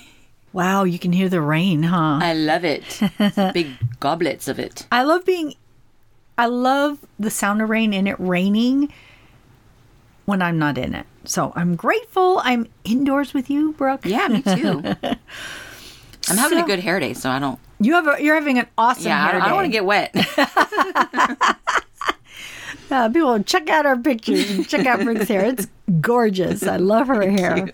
Wow, 0.53 0.83
you 0.83 0.99
can 0.99 1.13
hear 1.13 1.29
the 1.29 1.39
rain, 1.39 1.83
huh? 1.83 2.19
I 2.21 2.33
love 2.33 2.65
it. 2.65 2.99
Big 3.53 3.67
goblets 4.01 4.49
of 4.49 4.59
it. 4.59 4.85
I 4.91 5.03
love 5.03 5.23
being 5.23 5.53
I 6.37 6.47
love 6.47 6.99
the 7.17 7.29
sound 7.29 7.61
of 7.61 7.69
rain 7.69 7.93
and 7.93 8.05
it 8.05 8.19
raining 8.19 8.91
when 10.25 10.41
I'm 10.41 10.59
not 10.59 10.77
in 10.77 10.93
it. 10.93 11.05
So 11.23 11.53
I'm 11.55 11.77
grateful 11.77 12.41
I'm 12.43 12.67
indoors 12.83 13.33
with 13.33 13.49
you, 13.49 13.71
Brooke. 13.71 14.05
Yeah, 14.05 14.27
me 14.27 14.41
too. 14.41 14.83
I'm 16.27 16.37
having 16.37 16.57
So- 16.57 16.65
a 16.65 16.67
good 16.67 16.79
hair 16.81 16.99
day, 16.99 17.13
so 17.13 17.29
I 17.29 17.39
don't. 17.39 17.57
You 17.81 17.93
have 17.93 18.07
a, 18.07 18.23
you're 18.23 18.35
having 18.35 18.59
an 18.59 18.67
awesome 18.77 19.07
Yeah, 19.07 19.31
hair 19.31 19.41
I 19.41 19.47
don't 19.47 19.55
want 19.55 19.65
to 19.65 19.71
get 19.71 19.85
wet. 19.85 20.13
uh, 22.91 23.09
people 23.09 23.41
check 23.43 23.69
out 23.69 23.85
our 23.85 23.97
pictures 23.97 24.49
and 24.51 24.67
check 24.67 24.85
out 24.85 25.01
Brooke's 25.01 25.27
hair. 25.27 25.45
It's 25.45 25.67
gorgeous. 25.99 26.63
I 26.63 26.77
love 26.77 27.07
her 27.07 27.29
hair. 27.29 27.69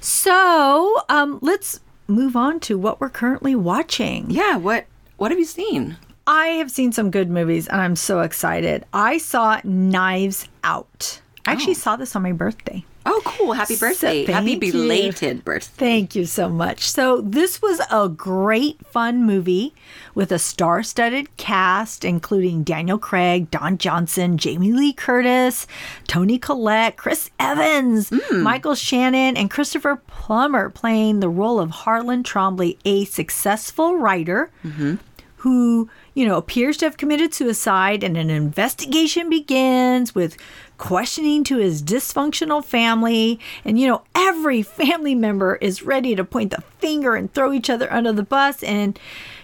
So, 0.00 1.00
um, 1.08 1.38
let's 1.40 1.80
move 2.08 2.36
on 2.36 2.60
to 2.60 2.76
what 2.76 3.00
we're 3.00 3.10
currently 3.10 3.54
watching. 3.54 4.30
yeah. 4.30 4.56
What 4.56 4.86
What 5.16 5.30
have 5.30 5.38
you 5.38 5.44
seen? 5.46 5.96
I 6.26 6.46
have 6.48 6.70
seen 6.70 6.92
some 6.92 7.10
good 7.10 7.30
movies 7.30 7.68
and 7.68 7.80
I'm 7.80 7.96
so 7.96 8.20
excited. 8.20 8.84
I 8.92 9.18
saw 9.18 9.60
Knives 9.62 10.48
Out. 10.64 11.20
I 11.46 11.52
actually 11.52 11.74
saw 11.74 11.96
this 11.96 12.16
on 12.16 12.22
my 12.22 12.32
birthday. 12.32 12.84
Oh, 13.06 13.20
cool! 13.24 13.52
Happy 13.52 13.76
birthday! 13.76 14.24
Happy 14.24 14.58
thank 14.58 14.64
you. 14.64 14.72
belated 14.72 15.44
birthday. 15.44 15.76
Thank 15.76 16.14
you 16.14 16.24
so 16.24 16.48
much. 16.48 16.88
So, 16.88 17.20
this 17.20 17.60
was 17.60 17.80
a 17.90 18.08
great, 18.08 18.84
fun 18.86 19.24
movie 19.24 19.74
with 20.14 20.32
a 20.32 20.38
star 20.38 20.82
studded 20.82 21.36
cast, 21.36 22.04
including 22.04 22.62
Daniel 22.62 22.98
Craig, 22.98 23.50
Don 23.50 23.76
Johnson, 23.78 24.38
Jamie 24.38 24.72
Lee 24.72 24.92
Curtis, 24.92 25.66
Toni 26.06 26.38
Collette, 26.38 26.96
Chris 26.96 27.30
Evans, 27.38 28.10
hmm. 28.10 28.42
Michael 28.42 28.74
Shannon, 28.74 29.36
and 29.36 29.50
Christopher 29.50 29.96
Plummer 30.06 30.70
playing 30.70 31.20
the 31.20 31.28
role 31.28 31.60
of 31.60 31.70
Harlan 31.70 32.22
Thrombey, 32.22 32.78
a 32.84 33.04
successful 33.04 33.96
writer 33.96 34.50
mm-hmm. 34.64 34.96
Who, 35.44 35.90
you 36.14 36.26
know, 36.26 36.38
appears 36.38 36.78
to 36.78 36.86
have 36.86 36.96
committed 36.96 37.34
suicide, 37.34 38.02
and 38.02 38.16
an 38.16 38.30
investigation 38.30 39.28
begins 39.28 40.14
with 40.14 40.38
questioning 40.78 41.44
to 41.44 41.58
his 41.58 41.82
dysfunctional 41.82 42.64
family. 42.64 43.38
And, 43.62 43.78
you 43.78 43.86
know, 43.86 44.04
every 44.14 44.62
family 44.62 45.14
member 45.14 45.56
is 45.56 45.82
ready 45.82 46.16
to 46.16 46.24
point 46.24 46.50
the 46.50 46.62
finger 46.78 47.14
and 47.14 47.30
throw 47.30 47.52
each 47.52 47.68
other 47.68 47.92
under 47.92 48.10
the 48.10 48.22
bus. 48.22 48.62
And, 48.62 48.98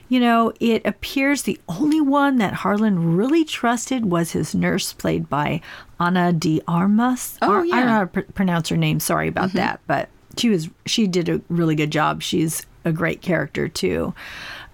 you 0.08 0.20
know, 0.20 0.54
it 0.58 0.86
appears 0.86 1.42
the 1.42 1.60
only 1.68 2.00
one 2.00 2.38
that 2.38 2.54
Harlan 2.54 3.14
really 3.14 3.44
trusted 3.44 4.06
was 4.06 4.32
his 4.32 4.54
nurse, 4.54 4.94
played 4.94 5.28
by 5.28 5.60
Ana 5.98 6.32
de 6.32 6.62
Armas. 6.66 7.36
Oh, 7.42 7.52
Ar- 7.52 7.60
I 7.60 7.66
don't 7.66 7.86
know 7.86 7.92
how 7.92 8.00
to 8.00 8.06
pr- 8.06 8.32
pronounce 8.32 8.70
her 8.70 8.76
name. 8.78 9.00
Sorry 9.00 9.28
about 9.28 9.50
mm-hmm. 9.50 9.58
that. 9.58 9.80
But 9.86 10.08
she 10.38 10.48
was, 10.48 10.70
she 10.86 11.06
did 11.06 11.28
a 11.28 11.42
really 11.50 11.74
good 11.74 11.92
job. 11.92 12.22
She's 12.22 12.64
a 12.86 12.92
great 12.92 13.20
character, 13.20 13.68
too. 13.68 14.14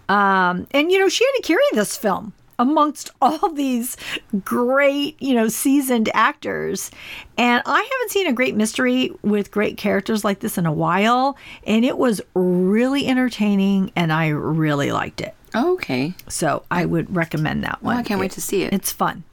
Um, 0.08 0.66
and 0.70 0.90
you 0.90 0.98
know, 0.98 1.08
she 1.08 1.24
had 1.24 1.32
to 1.36 1.42
carry 1.42 1.64
this 1.72 1.96
film 1.96 2.32
amongst 2.58 3.10
all 3.22 3.50
these 3.52 3.96
great, 4.44 5.20
you 5.20 5.34
know, 5.34 5.48
seasoned 5.48 6.10
actors. 6.14 6.90
And 7.36 7.62
I 7.66 7.76
haven't 7.78 8.10
seen 8.10 8.26
a 8.26 8.32
great 8.32 8.54
mystery 8.54 9.10
with 9.22 9.50
great 9.50 9.76
characters 9.76 10.24
like 10.24 10.40
this 10.40 10.58
in 10.58 10.66
a 10.66 10.72
while. 10.72 11.36
And 11.66 11.84
it 11.84 11.98
was 11.98 12.20
really 12.34 13.06
entertaining 13.06 13.92
and 13.96 14.12
I 14.12 14.28
really 14.28 14.92
liked 14.92 15.20
it. 15.20 15.34
Oh, 15.54 15.74
okay. 15.74 16.14
So 16.28 16.64
I 16.70 16.84
would 16.84 17.14
recommend 17.14 17.64
that 17.64 17.82
one. 17.82 17.96
Oh, 17.96 18.00
I 18.00 18.02
can't 18.02 18.20
wait 18.20 18.32
to 18.32 18.40
see 18.40 18.62
it. 18.62 18.72
It's 18.72 18.92
fun. 18.92 19.24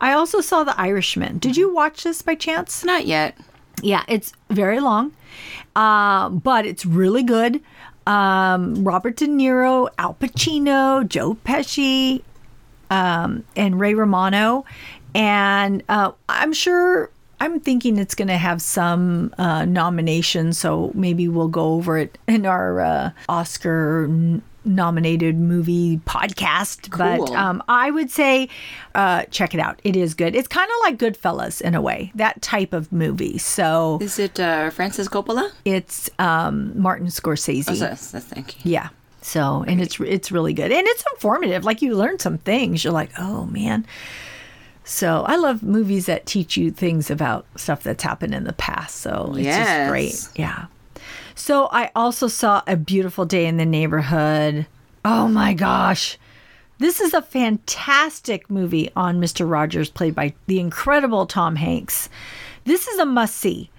I 0.00 0.12
also 0.12 0.40
saw 0.40 0.64
The 0.64 0.78
Irishman. 0.80 1.38
Did 1.38 1.56
you 1.56 1.74
watch 1.74 2.04
this 2.04 2.22
by 2.22 2.34
chance? 2.34 2.84
Not 2.84 3.06
yet. 3.06 3.36
Yeah, 3.82 4.04
it's 4.08 4.32
very 4.50 4.80
long, 4.80 5.12
uh, 5.76 6.28
but 6.28 6.66
it's 6.66 6.84
really 6.84 7.22
good. 7.22 7.60
Um, 8.08 8.82
Robert 8.84 9.16
De 9.16 9.26
Niro, 9.26 9.88
Al 9.98 10.14
Pacino, 10.14 11.06
Joe 11.06 11.36
Pesci, 11.44 12.22
um, 12.90 13.44
and 13.54 13.78
Ray 13.78 13.92
Romano. 13.92 14.64
And 15.14 15.82
uh, 15.88 16.12
I'm 16.28 16.54
sure, 16.54 17.10
I'm 17.38 17.60
thinking 17.60 17.98
it's 17.98 18.14
going 18.14 18.28
to 18.28 18.38
have 18.38 18.62
some 18.62 19.34
uh, 19.36 19.66
nominations. 19.66 20.58
So 20.58 20.90
maybe 20.94 21.28
we'll 21.28 21.48
go 21.48 21.74
over 21.74 21.98
it 21.98 22.16
in 22.26 22.46
our 22.46 22.80
uh, 22.80 23.10
Oscar 23.28 24.08
nominated 24.68 25.36
movie 25.36 25.98
podcast. 26.06 26.96
But 26.96 27.30
um, 27.34 27.62
I 27.68 27.90
would 27.90 28.10
say 28.10 28.48
uh, 28.94 29.24
check 29.30 29.54
it 29.54 29.60
out. 29.60 29.80
It 29.84 29.96
is 29.96 30.14
good. 30.14 30.34
It's 30.36 30.48
kind 30.48 30.68
of 30.70 30.76
like 30.82 30.98
Goodfellas 30.98 31.60
in 31.60 31.74
a 31.74 31.80
way, 31.80 32.12
that 32.14 32.40
type 32.42 32.72
of 32.72 32.92
movie. 32.92 33.38
So 33.38 33.98
Is 34.00 34.18
it 34.18 34.38
uh, 34.38 34.70
Francis 34.70 35.08
Coppola? 35.08 35.50
it's 35.64 36.10
um, 36.18 36.78
Martin 36.80 37.06
Scorsese. 37.08 37.70
Oh, 37.70 37.74
that's, 37.74 38.10
that's, 38.10 38.26
thank 38.26 38.64
you. 38.64 38.72
Yeah. 38.72 38.88
So, 39.20 39.64
and 39.66 39.80
it's 39.82 39.98
it's 40.00 40.30
really 40.30 40.54
good, 40.54 40.70
and 40.72 40.86
it's 40.86 41.04
informative. 41.12 41.64
Like 41.64 41.82
you 41.82 41.96
learn 41.96 42.18
some 42.20 42.38
things. 42.38 42.84
You're 42.84 42.92
like, 42.92 43.10
oh 43.18 43.46
man. 43.46 43.84
So 44.84 45.22
I 45.26 45.36
love 45.36 45.62
movies 45.62 46.06
that 46.06 46.24
teach 46.24 46.56
you 46.56 46.70
things 46.70 47.10
about 47.10 47.44
stuff 47.56 47.82
that's 47.82 48.02
happened 48.02 48.34
in 48.34 48.44
the 48.44 48.54
past. 48.54 48.96
So 48.96 49.32
it's 49.36 49.40
Yes. 49.44 49.66
just 49.66 49.90
great. 49.90 50.38
Yeah. 50.40 50.66
So 51.38 51.68
I 51.70 51.92
also 51.94 52.26
saw 52.26 52.62
a 52.66 52.76
beautiful 52.76 53.24
day 53.24 53.46
in 53.46 53.58
the 53.58 53.64
neighborhood. 53.64 54.66
Oh 55.04 55.28
my 55.28 55.54
gosh. 55.54 56.18
This 56.78 57.00
is 57.00 57.14
a 57.14 57.22
fantastic 57.22 58.50
movie 58.50 58.90
on 58.96 59.20
Mr. 59.20 59.48
Rogers, 59.48 59.88
played 59.88 60.16
by 60.16 60.34
the 60.48 60.58
incredible 60.58 61.26
Tom 61.26 61.54
Hanks. 61.54 62.08
This 62.64 62.88
is 62.88 62.98
a 62.98 63.06
must 63.06 63.36
see. 63.36 63.70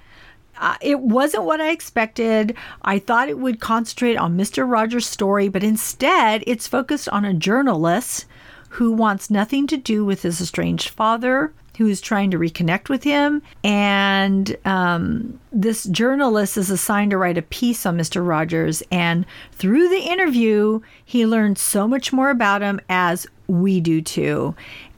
Uh, 0.58 0.78
it 0.82 1.02
wasn't 1.02 1.43
what 1.43 1.60
I 1.60 1.72
expected. 1.72 2.56
I 2.82 2.98
thought 2.98 3.28
it 3.28 3.39
would 3.39 3.60
concentrate 3.60 4.15
on 4.15 4.38
Mr. 4.38 4.67
Rogers' 4.67 5.06
story, 5.06 5.50
but 5.50 5.63
instead 5.63 6.45
it's 6.48 6.67
focused 6.67 7.10
on 7.10 7.26
a 7.26 7.34
journalist 7.34 8.26
who 8.69 8.93
wants 8.93 9.30
nothing 9.30 9.67
to 9.67 9.78
do 9.78 10.06
with 10.06 10.22
his 10.22 10.39
estranged 10.39 10.89
father, 10.89 11.54
who's 11.80 12.02
trying 12.02 12.30
to 12.30 12.38
reconnect 12.38 12.89
with 12.89 13.06
him. 13.06 13.42
And 13.63 14.58
um, 14.65 15.39
this 15.54 15.86
journalist 15.86 16.58
is 16.58 16.70
assigned 16.70 17.12
to 17.12 17.18
write 17.18 17.38
a 17.38 17.42
piece 17.42 17.86
on 17.86 17.98
Mr. 17.98 18.26
Rogers. 18.26 18.84
And 18.92 19.26
through 19.54 19.88
the 19.88 20.02
interview, 20.02 20.82
he 21.06 21.26
learned 21.26 21.58
so 21.58 21.88
much 21.88 22.12
more 22.12 22.32
about 22.32 22.62
him, 22.62 22.82
as 22.89 23.26
we 23.48 23.80
do 23.80 24.02
too. 24.02 24.56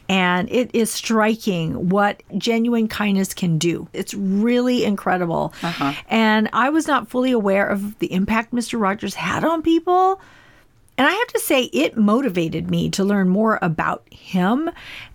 And 0.10 0.52
it 0.52 0.72
is 0.74 0.90
striking 0.90 1.90
what 1.90 2.24
genuine 2.36 2.88
kindness 2.88 3.36
can 3.36 3.60
do. 3.60 3.88
It's 3.94 4.16
really 4.16 4.84
incredible. 4.84 5.54
And 6.10 6.50
I 6.52 6.72
was 6.72 6.88
not 6.88 7.10
fully 7.10 7.32
aware 7.32 7.68
of 7.68 8.00
the 8.00 8.12
impact 8.12 8.54
Mr. 8.56 8.82
Rogers 8.82 9.14
had 9.14 9.44
on 9.46 9.62
people. 9.62 10.20
And 10.98 11.08
I 11.08 11.12
have 11.12 11.28
to 11.28 11.40
say, 11.40 11.64
it 11.66 11.96
motivated 11.96 12.70
me 12.70 12.90
to 12.90 13.04
learn 13.04 13.30
more 13.30 13.60
about 13.62 14.04
him. 14.12 14.70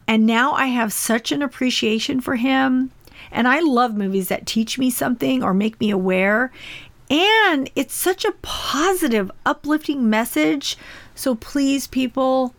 And 0.08 0.26
now 0.26 0.52
I 0.52 0.66
have 0.66 0.92
such 0.92 1.32
an 1.32 1.42
appreciation 1.42 2.20
for 2.20 2.36
him. 2.36 2.90
And 3.32 3.48
I 3.48 3.60
love 3.60 3.96
movies 3.96 4.28
that 4.28 4.46
teach 4.46 4.78
me 4.78 4.90
something 4.90 5.42
or 5.42 5.52
make 5.52 5.80
me 5.80 5.90
aware. 5.90 6.52
And 7.10 7.70
it's 7.74 7.94
such 7.94 8.24
a 8.24 8.32
positive, 8.42 9.30
uplifting 9.44 10.08
message. 10.08 10.76
So 11.14 11.34
please, 11.34 11.86
people, 11.86 12.54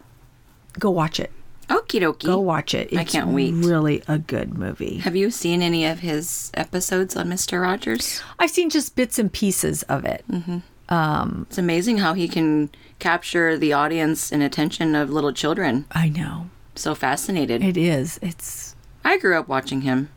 go 0.78 0.90
watch 0.90 1.20
it. 1.20 1.32
Okie 1.70 2.02
dokie. 2.02 2.26
Go 2.26 2.40
watch 2.40 2.74
it. 2.74 2.90
It's 2.92 2.98
I 2.98 3.04
can't 3.04 3.30
wait. 3.30 3.54
Really 3.54 4.02
a 4.08 4.18
good 4.18 4.58
movie. 4.58 5.00
Have 5.00 5.18
you 5.18 5.32
seen 5.32 5.62
any 5.62 5.86
of 5.86 6.00
his 6.00 6.50
episodes 6.54 7.16
on 7.16 7.28
Mr. 7.28 7.62
Rogers? 7.62 8.22
I've 8.40 8.52
seen 8.52 8.70
just 8.70 8.96
bits 8.96 9.20
and 9.20 9.32
pieces 9.32 9.84
of 9.84 10.06
it. 10.06 10.24
Mm-hmm. 10.32 11.42
It's 11.44 11.58
amazing 11.58 11.98
how 11.98 12.14
he 12.14 12.30
can 12.30 12.70
capture 13.00 13.58
the 13.58 13.74
audience 13.74 14.32
and 14.32 14.42
attention 14.42 14.96
of 14.96 15.10
little 15.10 15.34
children. 15.34 15.86
I 15.92 16.08
know. 16.08 16.50
So 16.78 16.96
fascinated. 16.96 17.64
It 17.64 17.78
is. 17.78 18.20
It's 18.22 18.76
I 19.04 19.18
grew 19.18 19.38
up 19.38 19.48
watching 19.48 19.82
him. 19.82 20.10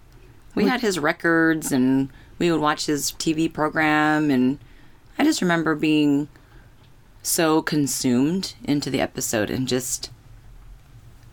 We 0.54 0.66
had 0.66 0.80
his 0.80 0.98
records 0.98 1.70
and 1.72 2.10
we 2.38 2.50
would 2.50 2.60
watch 2.60 2.86
his 2.86 3.12
TV 3.12 3.52
program 3.52 4.30
and 4.30 4.58
I 5.18 5.24
just 5.24 5.40
remember 5.40 5.74
being 5.74 6.28
so 7.22 7.62
consumed 7.62 8.54
into 8.64 8.90
the 8.90 9.00
episode 9.00 9.50
and 9.50 9.68
just 9.68 10.10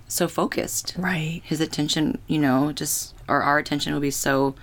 so 0.07 0.27
focused. 0.27 0.93
right. 0.97 1.41
His 1.43 1.59
attention, 1.59 2.19
you 2.27 2.37
know, 2.39 2.71
just 2.71 3.13
or 3.27 3.41
our 3.41 3.57
attention 3.57 3.93
would 3.93 4.01
be 4.01 4.11
so 4.11 4.55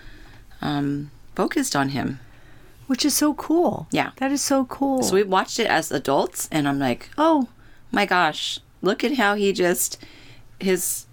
um 0.62 1.10
focused 1.34 1.74
on 1.76 1.90
him. 1.90 2.20
Which 2.86 3.04
is 3.04 3.14
so 3.16 3.34
cool. 3.34 3.86
Yeah. 3.90 4.10
That 4.16 4.30
is 4.30 4.42
so 4.42 4.66
cool. 4.66 5.02
So 5.02 5.14
we 5.14 5.22
watched 5.22 5.58
it 5.58 5.66
as 5.66 5.90
adults 5.90 6.48
and 6.52 6.68
I'm 6.68 6.78
like, 6.78 7.10
"Oh 7.18 7.48
my 7.90 8.06
gosh, 8.06 8.60
look 8.82 9.02
at 9.02 9.14
how 9.16 9.34
he 9.34 9.52
just 9.52 9.98
his 10.64 11.06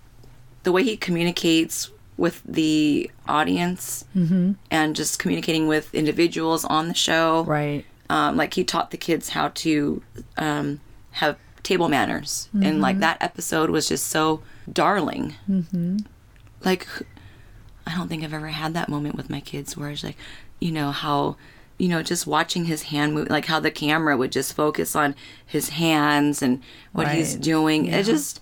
the 0.63 0.71
way 0.71 0.83
he 0.83 0.97
communicates 0.97 1.91
with 2.17 2.41
the 2.45 3.09
audience 3.27 4.05
and 4.15 4.95
just 4.95 5.19
communicating 5.19 5.67
with 5.67 5.93
individuals 5.93 6.65
on 6.65 6.87
the 6.87 6.93
show. 6.93 7.43
Right. 7.43 7.85
Um, 8.09 8.37
like 8.37 8.53
he 8.53 8.63
taught 8.63 8.91
the 8.91 8.97
kids 8.97 9.29
how 9.29 9.49
to 9.49 10.01
um, 10.37 10.81
have 11.11 11.37
table 11.63 11.87
manners, 11.87 12.49
and 12.53 12.81
like 12.81 12.99
that 12.99 13.17
episode 13.21 13.69
was 13.69 13.87
just 13.87 14.07
so 14.07 14.41
darling. 14.71 15.35
Mm-hmm. 15.49 15.99
Like, 16.63 16.87
I 17.87 17.95
don't 17.95 18.07
think 18.07 18.23
I've 18.23 18.33
ever 18.33 18.47
had 18.47 18.73
that 18.73 18.89
moment 18.89 19.15
with 19.15 19.29
my 19.29 19.39
kids 19.39 19.77
where 19.77 19.89
it's 19.91 20.03
like, 20.03 20.17
you 20.59 20.71
know 20.71 20.91
how. 20.91 21.37
You 21.77 21.87
know, 21.87 22.03
just 22.03 22.27
watching 22.27 22.65
his 22.65 22.83
hand 22.83 23.15
move, 23.15 23.31
like 23.31 23.47
how 23.47 23.59
the 23.59 23.71
camera 23.71 24.15
would 24.15 24.31
just 24.31 24.53
focus 24.53 24.95
on 24.95 25.15
his 25.43 25.69
hands 25.69 26.43
and 26.43 26.61
what 26.91 27.07
he's 27.07 27.33
doing. 27.33 27.85
Yeah. 27.85 27.97
It 27.97 28.03
just, 28.03 28.39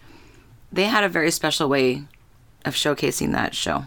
they 0.72 0.86
had 0.86 1.04
a 1.04 1.10
very 1.10 1.32
special 1.32 1.68
way 1.70 2.04
of 2.66 2.76
showcasing 2.76 3.32
that 3.32 3.56
show. 3.56 3.86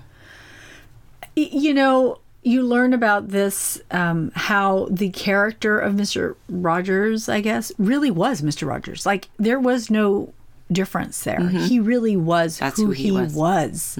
You 1.36 1.72
know, 1.72 2.18
you 2.42 2.62
learn 2.62 2.92
about 2.92 3.28
this 3.28 3.80
um, 3.90 4.32
how 4.34 4.88
the 4.90 5.10
character 5.10 5.78
of 5.78 5.94
Mr. 5.94 6.34
Rogers, 6.48 7.28
I 7.28 7.40
guess, 7.40 7.72
really 7.78 8.10
was 8.10 8.42
Mr. 8.42 8.66
Rogers. 8.66 9.06
Like 9.06 9.28
there 9.38 9.60
was 9.60 9.90
no 9.90 10.32
difference 10.70 11.22
there. 11.24 11.40
He 11.48 11.78
really 11.78 12.16
was 12.16 12.58
That's 12.58 12.78
who, 12.78 12.86
who 12.86 12.92
he, 12.92 13.02
he 13.04 13.12
was. 13.12 13.34
was. 13.34 13.98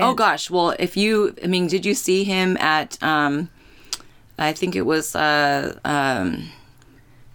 oh 0.00 0.14
gosh, 0.14 0.50
well, 0.50 0.74
if 0.78 0.96
you, 0.96 1.34
I 1.42 1.46
mean, 1.46 1.66
did 1.68 1.86
you 1.86 1.94
see 1.94 2.24
him 2.24 2.56
at? 2.58 3.02
um 3.02 3.48
I 4.38 4.52
think 4.52 4.76
it 4.76 4.82
was 4.82 5.14
uh 5.16 5.78
um 5.84 6.50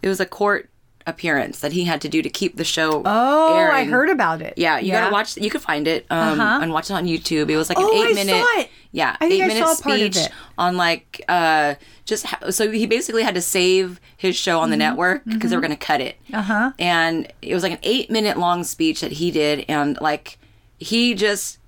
it 0.04 0.08
was 0.08 0.20
a 0.20 0.26
court 0.26 0.70
appearance 1.12 1.60
that 1.60 1.72
he 1.74 1.84
had 1.84 2.02
to 2.02 2.10
do 2.10 2.22
to 2.24 2.30
keep 2.30 2.58
the 2.58 2.64
show. 2.64 3.04
Oh, 3.06 3.56
I 3.72 3.84
heard 3.86 4.10
about 4.10 4.42
it. 4.42 4.56
Yeah, 4.58 4.80
you 4.80 4.92
gotta 4.92 5.12
watch. 5.12 5.38
You 5.38 5.50
could 5.52 5.62
find 5.62 5.88
it 5.88 6.06
um, 6.10 6.40
Uh-huh. 6.40 6.60
and 6.64 6.74
watch 6.74 6.90
it 6.90 6.94
on 6.94 7.06
YouTube. 7.06 7.50
It 7.50 7.58
was 7.58 7.70
like 7.70 7.78
an 7.78 7.84
Oh, 7.88 8.04
I 8.04 8.08
eight 8.08 8.16
minute. 8.16 8.42
saw 8.44 8.60
it. 8.62 8.70
Yeah, 8.92 9.16
I 9.22 9.26
eight 9.26 9.40
minute 9.40 9.58
saw 9.58 9.84
part 9.84 10.00
of 10.02 10.14
speech 10.16 10.28
on 10.58 10.76
like 10.78 11.22
uh 11.30 11.76
just 12.06 12.26
so 12.50 12.70
he 12.72 12.86
basically 12.88 13.24
had 13.24 13.36
to 13.36 13.42
save 13.42 14.02
his 14.18 14.36
show 14.36 14.60
on 14.60 14.70
the 14.70 14.76
network 14.78 15.24
because 15.26 15.50
they 15.52 15.56
were 15.56 15.62
gonna 15.62 15.78
cut 15.78 16.02
it. 16.02 16.18
Mm-hmm. 16.26 16.36
Uh-huh. 16.36 16.72
And 16.80 17.32
it 17.42 17.54
was 17.54 17.64
like 17.64 17.72
an 17.74 17.80
eight 17.84 18.10
minute 18.10 18.38
long 18.38 18.64
speech 18.64 19.02
that 19.02 19.14
he 19.14 19.30
did, 19.32 19.64
and 19.70 19.98
like 20.02 20.38
he 20.80 21.14
just 21.14 21.60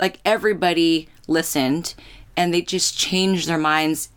like 0.00 0.18
everybody 0.24 1.08
listened, 1.28 1.94
and 2.36 2.52
they 2.52 2.62
just 2.62 2.98
changed 2.98 3.46
their 3.48 3.58
minds 3.58 4.08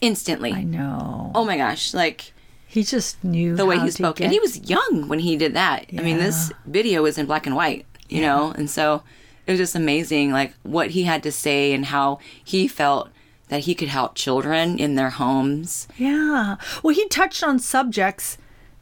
instantly. 0.00 0.52
I 0.52 0.62
know. 0.62 1.32
Oh 1.34 1.44
my 1.44 1.56
gosh! 1.56 1.92
Like 1.94 2.32
He 2.74 2.82
just 2.82 3.22
knew 3.22 3.54
the 3.54 3.64
way 3.66 3.78
he 3.78 3.90
spoke. 3.90 4.16
get- 4.16 4.24
And 4.24 4.32
he 4.32 4.40
was 4.40 4.68
young 4.68 5.06
when 5.08 5.20
he 5.20 5.36
did 5.36 5.54
that. 5.54 5.86
I 5.96 6.02
mean, 6.02 6.18
this 6.18 6.50
video 6.66 7.02
was 7.04 7.18
in 7.18 7.26
black 7.26 7.46
and 7.46 7.54
white, 7.54 7.86
you 8.08 8.20
know? 8.20 8.52
And 8.56 8.68
so 8.68 9.04
it 9.46 9.52
was 9.52 9.60
just 9.60 9.76
amazing, 9.76 10.32
like 10.32 10.54
what 10.64 10.90
he 10.90 11.04
had 11.04 11.22
to 11.22 11.30
say 11.30 11.72
and 11.72 11.86
how 11.86 12.18
he 12.42 12.66
felt 12.66 13.10
that 13.48 13.60
he 13.60 13.74
could 13.76 13.88
help 13.88 14.16
children 14.16 14.78
in 14.78 14.96
their 14.96 15.10
homes. 15.10 15.86
Yeah. 15.98 16.56
Well, 16.82 16.94
he 16.94 17.06
touched 17.08 17.44
on 17.44 17.60
subjects 17.60 18.38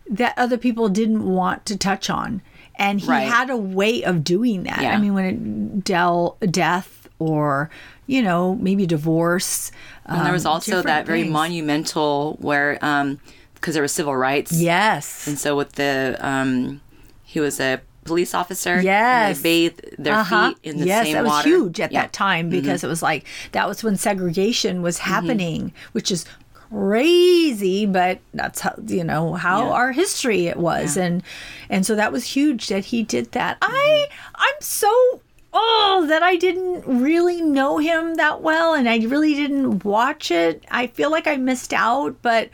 that 0.08 0.32
other 0.38 0.56
people 0.56 0.88
didn't 0.88 1.24
want 1.28 1.66
to 1.66 1.76
touch 1.76 2.08
on. 2.08 2.40
And 2.76 3.00
he 3.02 3.06
Right. 3.08 3.28
had 3.28 3.50
a 3.50 3.56
way 3.58 4.02
of 4.02 4.24
doing 4.24 4.62
that. 4.62 4.80
Yeah. 4.80 4.94
I 4.94 4.98
mean, 4.98 5.12
when 5.12 5.24
it 5.26 5.84
dealt 5.84 6.40
death 6.50 7.08
or, 7.18 7.68
you 8.06 8.22
know, 8.22 8.54
maybe 8.54 8.86
divorce. 8.86 9.70
And 10.06 10.24
there 10.24 10.32
was 10.32 10.46
um, 10.46 10.52
also 10.54 10.80
that 10.80 11.04
very 11.06 11.24
monumental 11.24 12.38
where, 12.40 12.78
um, 12.82 13.20
because 13.62 13.74
there 13.74 13.82
was 13.82 13.92
civil 13.92 14.16
rights. 14.16 14.50
Yes. 14.52 15.26
And 15.28 15.38
so 15.38 15.56
with 15.56 15.72
the, 15.74 16.16
um, 16.20 16.80
he 17.22 17.38
was 17.38 17.60
a 17.60 17.80
police 18.04 18.34
officer. 18.34 18.74
and 18.74 18.84
Yes. 18.84 19.38
they 19.38 19.68
bathed 19.68 19.94
their 19.96 20.14
Uh-huh. 20.16 20.48
feet 20.48 20.58
in 20.64 20.80
the 20.80 20.86
yes, 20.86 21.06
same 21.06 21.14
water. 21.14 21.14
Yes, 21.14 21.14
that 21.14 21.22
was 21.22 21.30
water. 21.30 21.48
huge 21.48 21.80
at 21.80 21.92
Yeah. 21.92 21.98
Mm-hmm. 22.00 22.04
that 22.06 22.12
time 22.12 22.48
because 22.50 22.82
it 22.82 22.88
was 22.88 23.02
like 23.02 23.24
that 23.52 23.68
was 23.68 23.84
when 23.84 23.96
segregation 23.96 24.82
was 24.82 24.98
happening, 24.98 25.72
which 25.92 26.10
is 26.10 26.24
crazy, 26.68 27.86
but 27.86 28.18
that's 28.34 28.60
how 28.60 28.74
you 28.88 29.04
know 29.04 29.34
how 29.34 29.66
Yeah. 29.66 29.70
our 29.72 29.92
history 29.92 30.46
it 30.48 30.56
was, 30.56 30.96
and 30.96 31.22
and 31.70 31.86
so 31.86 31.94
that 31.94 32.10
was 32.10 32.24
huge 32.34 32.66
that 32.68 32.86
he 32.86 33.02
did 33.04 33.30
that. 33.32 33.60
Mm-hmm. 33.60 33.72
I 33.76 34.06
I'm 34.34 34.60
so 34.60 35.20
oh 35.52 36.04
that 36.08 36.22
I 36.24 36.34
didn't 36.36 36.82
really 36.86 37.40
know 37.40 37.78
him 37.78 38.16
that 38.16 38.40
well, 38.42 38.74
and 38.74 38.88
I 38.88 38.96
really 38.98 39.34
didn't 39.34 39.84
watch 39.84 40.30
it. 40.32 40.64
I 40.70 40.88
feel 40.88 41.10
like 41.10 41.26
I 41.28 41.36
missed 41.36 41.72
out, 41.72 42.16
but 42.22 42.48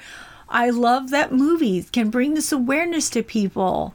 I 0.49 0.71
love 0.71 1.11
that 1.11 1.33
movies 1.33 1.91
can 1.91 2.11
bring 2.11 2.35
this 2.35 2.53
awareness 2.53 3.11
to 3.11 3.23
people 3.23 3.95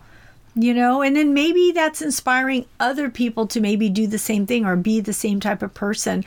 you 0.55 0.73
know? 0.73 1.01
And 1.01 1.15
then 1.15 1.33
maybe 1.33 1.71
that's 1.71 2.01
inspiring 2.01 2.65
other 2.79 3.09
people 3.09 3.47
to 3.47 3.59
maybe 3.59 3.89
do 3.89 4.07
the 4.07 4.19
same 4.19 4.45
thing 4.45 4.65
or 4.65 4.75
be 4.75 4.99
the 4.99 5.13
same 5.13 5.39
type 5.39 5.61
of 5.61 5.73
person. 5.73 6.23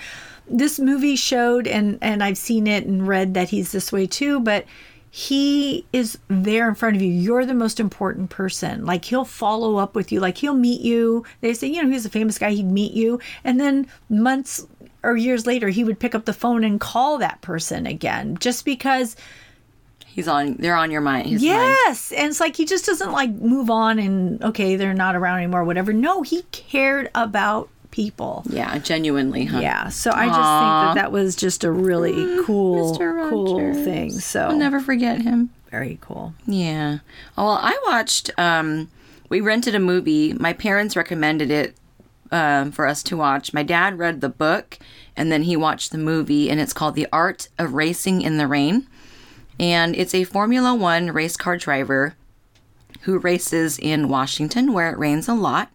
This 0.49 0.79
movie 0.79 1.17
showed 1.17 1.67
and 1.67 1.99
and 2.01 2.23
i've 2.23 2.39
seen 2.39 2.69
it 2.69 2.87
and 2.87 3.07
read 3.09 3.35
that 3.35 3.49
he's 3.49 3.73
this 3.73 3.91
way 3.91 4.07
too 4.07 4.39
but 4.39 4.65
he 5.11 5.85
is 5.93 6.19
there 6.29 6.69
in 6.69 6.75
front 6.75 6.95
of 6.95 7.01
you. 7.01 7.09
You're 7.09 7.47
the 7.47 7.55
most 7.55 7.81
important 7.81 8.29
person. 8.29 8.85
Like 8.85 9.07
he'll 9.07 9.25
follow 9.25 9.77
up 9.77 9.95
with 9.95 10.13
you. 10.13 10.21
Like 10.21 10.37
he'll 10.37 10.53
meet 10.53 10.83
you. 10.83 11.25
They 11.41 11.55
say 11.55 11.69
you 11.69 11.83
know 11.83 11.89
he's 11.89 12.05
a 12.05 12.11
famous 12.11 12.39
guy. 12.39 12.51
He'd 12.51 12.71
meet 12.71 12.93
you. 12.93 13.19
And 13.43 13.59
then 13.59 13.87
months 14.11 14.67
or 15.03 15.17
years 15.17 15.47
later 15.47 15.71
he 15.71 15.85
would 15.85 15.99
pick 15.99 16.15
up 16.15 16.27
the 16.27 16.35
phone 16.35 16.65
and 16.65 16.79
call 16.79 17.17
that 17.19 17.41
person 17.41 17.87
again 17.87 18.37
just 18.41 18.67
because 18.67 19.17
He's 20.17 20.29
on, 20.29 20.55
they're 20.55 20.75
on 20.75 20.91
your 20.91 21.03
mind. 21.03 21.27
His 21.27 21.43
mind. 21.43 21.77
Yes. 21.85 22.11
And 22.11 22.29
it's 22.29 22.41
like 22.41 22.57
he 22.57 22.65
just 22.65 22.87
doesn't 22.87 23.13
like 23.13 23.29
move 23.33 23.69
on 23.69 23.99
and 23.99 24.43
okay, 24.43 24.77
they're 24.77 24.95
not 24.95 25.15
around 25.15 25.37
anymore, 25.41 25.63
whatever. 25.63 25.93
No, 25.93 26.23
he 26.23 26.41
cared 26.53 27.11
about 27.15 27.69
people. 27.91 28.43
Yeah, 28.49 28.79
genuinely, 28.79 29.45
huh? 29.45 29.59
Yeah. 29.61 29.89
So 29.91 30.11
I 30.11 30.25
just 30.27 30.39
think 30.39 30.39
that 30.39 30.95
that 30.95 31.13
was 31.13 31.37
just 31.37 31.65
a 31.65 31.71
really 31.71 32.45
cool, 32.47 32.97
cool 32.97 33.75
thing. 33.75 34.11
So 34.13 34.49
I'll 34.49 34.57
never 34.57 34.81
forget 34.81 35.21
him. 35.21 35.51
very 35.71 35.99
cool. 36.01 36.33
Yeah. 36.47 37.01
Oh, 37.37 37.45
well, 37.45 37.59
I 37.61 37.79
watched. 37.87 38.31
Um, 38.39 38.91
we 39.29 39.43
rented 39.43 39.75
a 39.75 39.79
movie. 39.81 40.33
My 40.33 40.55
parents 40.55 40.97
recommended 40.97 41.51
it 41.51 41.77
um, 42.33 42.73
for 42.73 42.87
us 42.87 43.03
to 43.03 43.19
watch. 43.19 43.53
My 43.53 43.63
dad 43.63 43.99
read 43.99 44.23
the 44.23 44.31
book, 44.31 44.79
and 45.15 45.31
then 45.31 45.43
he 45.43 45.57
watched 45.59 45.93
the 45.93 45.99
movie, 45.99 46.49
and 46.51 46.59
it's 46.59 46.73
called 46.73 46.95
"The 46.95 47.09
Art 47.13 47.49
of 47.59 47.75
Racing 47.75 48.23
in 48.23 48.39
the 48.39 48.47
Rain," 48.47 48.87
and 49.59 49.95
it's 49.97 50.15
a 50.15 50.25
Formula 50.25 50.75
One 50.75 51.11
race 51.13 51.37
car 51.37 51.57
driver 51.57 52.15
who 53.03 53.19
races 53.19 53.79
in 53.79 54.09
Washington, 54.09 54.73
where 54.73 54.91
it 54.91 54.99
rains 54.99 55.29
a 55.29 55.35
lot. 55.35 55.71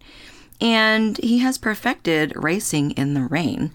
and 0.60 1.18
he 1.18 1.38
has 1.38 1.58
perfected 1.58 2.32
racing 2.36 2.92
in 2.92 3.14
the 3.14 3.22
rain. 3.22 3.70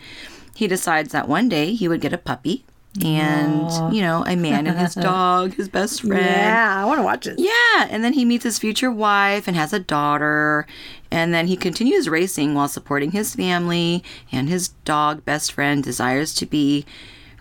He 0.56 0.68
decides 0.68 1.12
that 1.12 1.28
one 1.28 1.50
day 1.50 1.74
he 1.74 1.88
would 1.88 2.00
get 2.02 2.14
a 2.14 2.18
puppy 2.18 2.64
and, 3.04 3.94
you 3.94 4.02
know, 4.02 4.24
a 4.26 4.36
man 4.36 4.66
and 4.68 4.78
his 4.80 4.96
dog, 5.12 5.54
his 5.56 5.68
best 5.70 6.02
friend. 6.02 6.26
Yeah, 6.26 6.76
I 6.82 6.86
want 6.86 7.00
to 7.00 7.04
watch 7.04 7.28
it. 7.28 7.38
Yeah, 7.38 7.88
and 7.90 8.04
then 8.04 8.14
he 8.14 8.26
meets 8.26 8.44
his 8.46 8.58
future 8.58 8.90
wife 8.92 9.48
and 9.48 9.56
has 9.58 9.72
a 9.74 9.80
daughter. 9.80 10.66
And 11.12 11.34
then 11.34 11.48
he 11.48 11.56
continues 11.58 12.10
racing 12.10 12.56
while 12.56 12.68
supporting 12.70 13.12
his 13.12 13.36
family, 13.36 14.04
and 14.32 14.48
his 14.50 14.70
dog 14.86 15.26
best 15.26 15.52
friend 15.52 15.84
desires 15.84 16.34
to 16.36 16.46
be 16.46 16.86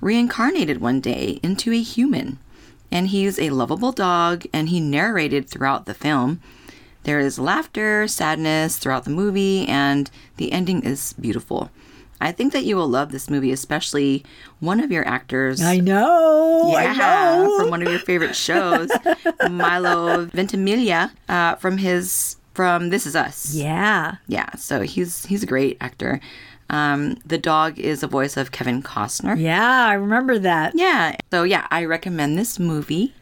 reincarnated 0.01 0.81
one 0.81 1.01
day 1.01 1.41
into 1.43 1.73
a 1.73 1.81
human. 1.81 2.39
And 2.91 3.09
he's 3.09 3.39
a 3.39 3.51
lovable 3.51 3.93
dog, 3.93 4.45
and 4.53 4.69
he 4.69 4.81
narrated 4.81 5.49
throughout 5.49 5.87
the 5.87 5.95
film. 5.95 6.41
There 7.03 7.21
is 7.21 7.39
laughter, 7.39 8.09
sadness 8.09 8.79
throughout 8.79 9.05
the 9.05 9.11
movie, 9.11 9.67
and 9.69 10.11
the 10.39 10.53
ending 10.53 10.83
is 10.83 11.13
beautiful. 11.15 11.71
I 12.21 12.33
think 12.33 12.53
that 12.55 12.65
you 12.65 12.77
will 12.77 12.89
love 12.89 13.13
this 13.13 13.29
movie, 13.29 13.53
especially 13.53 14.25
one 14.61 14.81
of 14.81 14.91
your 14.91 15.07
actors. 15.07 15.61
I 15.61 15.79
know. 15.79 16.73
I 16.75 16.97
know. 16.97 17.59
from 17.59 17.71
one 17.71 17.83
of 17.83 17.89
your 17.91 17.99
favorite 18.01 18.35
shows, 18.47 18.91
Milo 19.51 20.25
Ventimiglia, 20.27 21.13
uh, 21.29 21.57
from 21.57 21.79
his 21.79 22.37
from 22.55 22.89
This 22.89 23.05
Is 23.07 23.15
Us. 23.15 23.55
yeah. 23.55 24.17
Yeah, 24.27 24.49
so 24.57 24.81
he's 24.81 25.27
he's 25.27 25.43
a 25.43 25.47
great 25.47 25.77
actor. 25.81 26.21
Um, 26.69 27.17
the 27.25 27.39
dog 27.39 27.79
is 27.79 28.03
a 28.03 28.07
voice 28.09 28.37
of 28.37 28.51
Kevin 28.53 28.83
Costner. 28.83 29.39
Yeah, 29.39 29.87
I 29.87 29.95
remember 29.95 30.39
that. 30.41 30.73
Yeah, 30.75 31.15
so 31.31 31.43
yeah, 31.45 31.67
I 31.71 31.85
recommend 31.85 32.39
this 32.39 32.59
movie. 32.59 33.15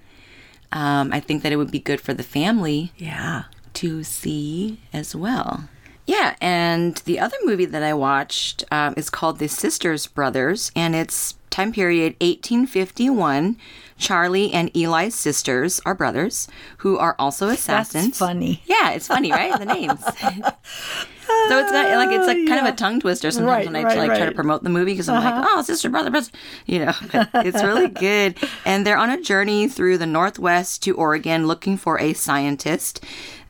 Um, 0.72 1.12
I 1.12 1.20
think 1.20 1.42
that 1.42 1.52
it 1.52 1.56
would 1.56 1.70
be 1.70 1.78
good 1.78 2.00
for 2.00 2.14
the 2.14 2.22
family 2.22 2.92
Yeah. 2.96 3.44
to 3.74 4.02
see 4.02 4.80
as 4.92 5.14
well. 5.14 5.68
Yeah, 6.06 6.34
and 6.40 6.96
the 7.06 7.18
other 7.20 7.36
movie 7.44 7.64
that 7.64 7.82
I 7.82 7.94
watched 7.94 8.64
um, 8.70 8.92
is 8.96 9.08
called 9.08 9.38
The 9.38 9.48
Sisters 9.48 10.06
Brothers, 10.06 10.70
and 10.76 10.94
it's 10.94 11.34
time 11.50 11.72
period 11.72 12.14
1851. 12.20 13.56
Charlie 13.96 14.52
and 14.52 14.70
Eli's 14.76 15.14
sisters 15.14 15.80
are 15.86 15.94
brothers 15.94 16.48
who 16.78 16.98
are 16.98 17.14
also 17.18 17.48
assassins. 17.48 18.18
funny. 18.18 18.62
Yeah, 18.66 18.90
it's 18.90 19.06
funny, 19.06 19.30
right? 19.30 19.56
The 19.58 19.64
names. 19.64 20.02
so 21.48 21.58
it's 21.58 21.70
got, 21.70 21.96
like 21.96 22.10
it's 22.10 22.26
like 22.26 22.46
kind 22.46 22.66
of 22.66 22.72
a 22.72 22.76
tongue 22.76 23.00
twister 23.00 23.30
sometimes 23.30 23.66
Right, 23.66 23.66
when 23.66 23.76
I 23.76 23.82
right, 23.82 23.98
like 23.98 24.18
try 24.18 24.26
to 24.26 24.32
promote 24.32 24.62
the 24.62 24.70
movie 24.70 24.92
because 24.92 25.08
I'm 25.08 25.22
like, 25.22 25.44
oh, 25.46 25.62
sister, 25.62 25.88
brother, 25.88 26.10
brother, 26.10 26.30
you 26.66 26.84
know. 26.84 26.92
It's 27.34 27.62
really 27.62 27.88
good, 28.08 28.36
and 28.64 28.86
they're 28.86 28.98
on 28.98 29.10
a 29.10 29.20
journey 29.20 29.68
through 29.68 29.98
the 29.98 30.06
Northwest 30.06 30.82
to 30.84 30.94
Oregon 30.94 31.46
looking 31.46 31.76
for 31.76 32.00
a 32.00 32.12
scientist. 32.12 33.04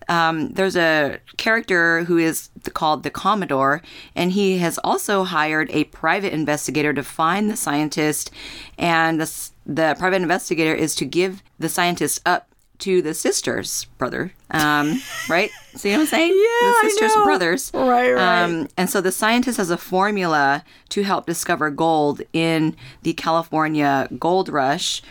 Um, 0.09 0.51
there's 0.51 0.77
a 0.77 1.19
character 1.37 2.05
who 2.05 2.19
is 2.19 2.51
called 2.73 3.03
the 3.03 3.11
Commodore, 3.11 3.83
and 4.15 4.33
he 4.33 4.59
has 4.59 4.79
also 4.85 5.25
hired 5.25 5.71
a 5.71 5.85
private 5.85 6.33
investigator 6.33 6.93
to 6.93 7.03
find 7.03 7.51
the 7.51 7.57
scientist. 7.57 8.31
And 8.79 9.21
the, 9.21 9.51
the 9.67 9.97
private 9.99 10.23
investigator 10.23 10.75
is 10.75 10.95
to 10.97 11.05
give 11.05 11.43
the 11.59 11.69
scientist 11.69 12.21
up 12.27 12.54
to 12.79 13.03
the 13.03 13.15
sisters, 13.15 13.85
brother. 13.99 14.33
Um, 14.51 15.01
right? 15.29 15.51
See 15.75 15.91
what 15.93 16.01
I'm 16.01 16.07
saying? 16.07 16.33
Yeah, 16.33 16.73
the 16.83 16.91
sisters, 16.91 17.13
brothers. 17.25 17.71
Right, 17.75 18.13
right. 18.13 18.43
Um, 18.43 18.69
and 18.77 18.89
so 18.91 19.01
the 19.01 19.13
scientist 19.13 19.59
has 19.59 19.71
a 19.71 19.77
formula 19.77 20.65
to 20.91 21.03
help 21.03 21.27
discover 21.27 21.71
gold 21.71 22.23
in 22.33 22.77
the 23.03 23.13
California 23.13 24.09
gold 24.19 24.49
rush. 24.49 25.03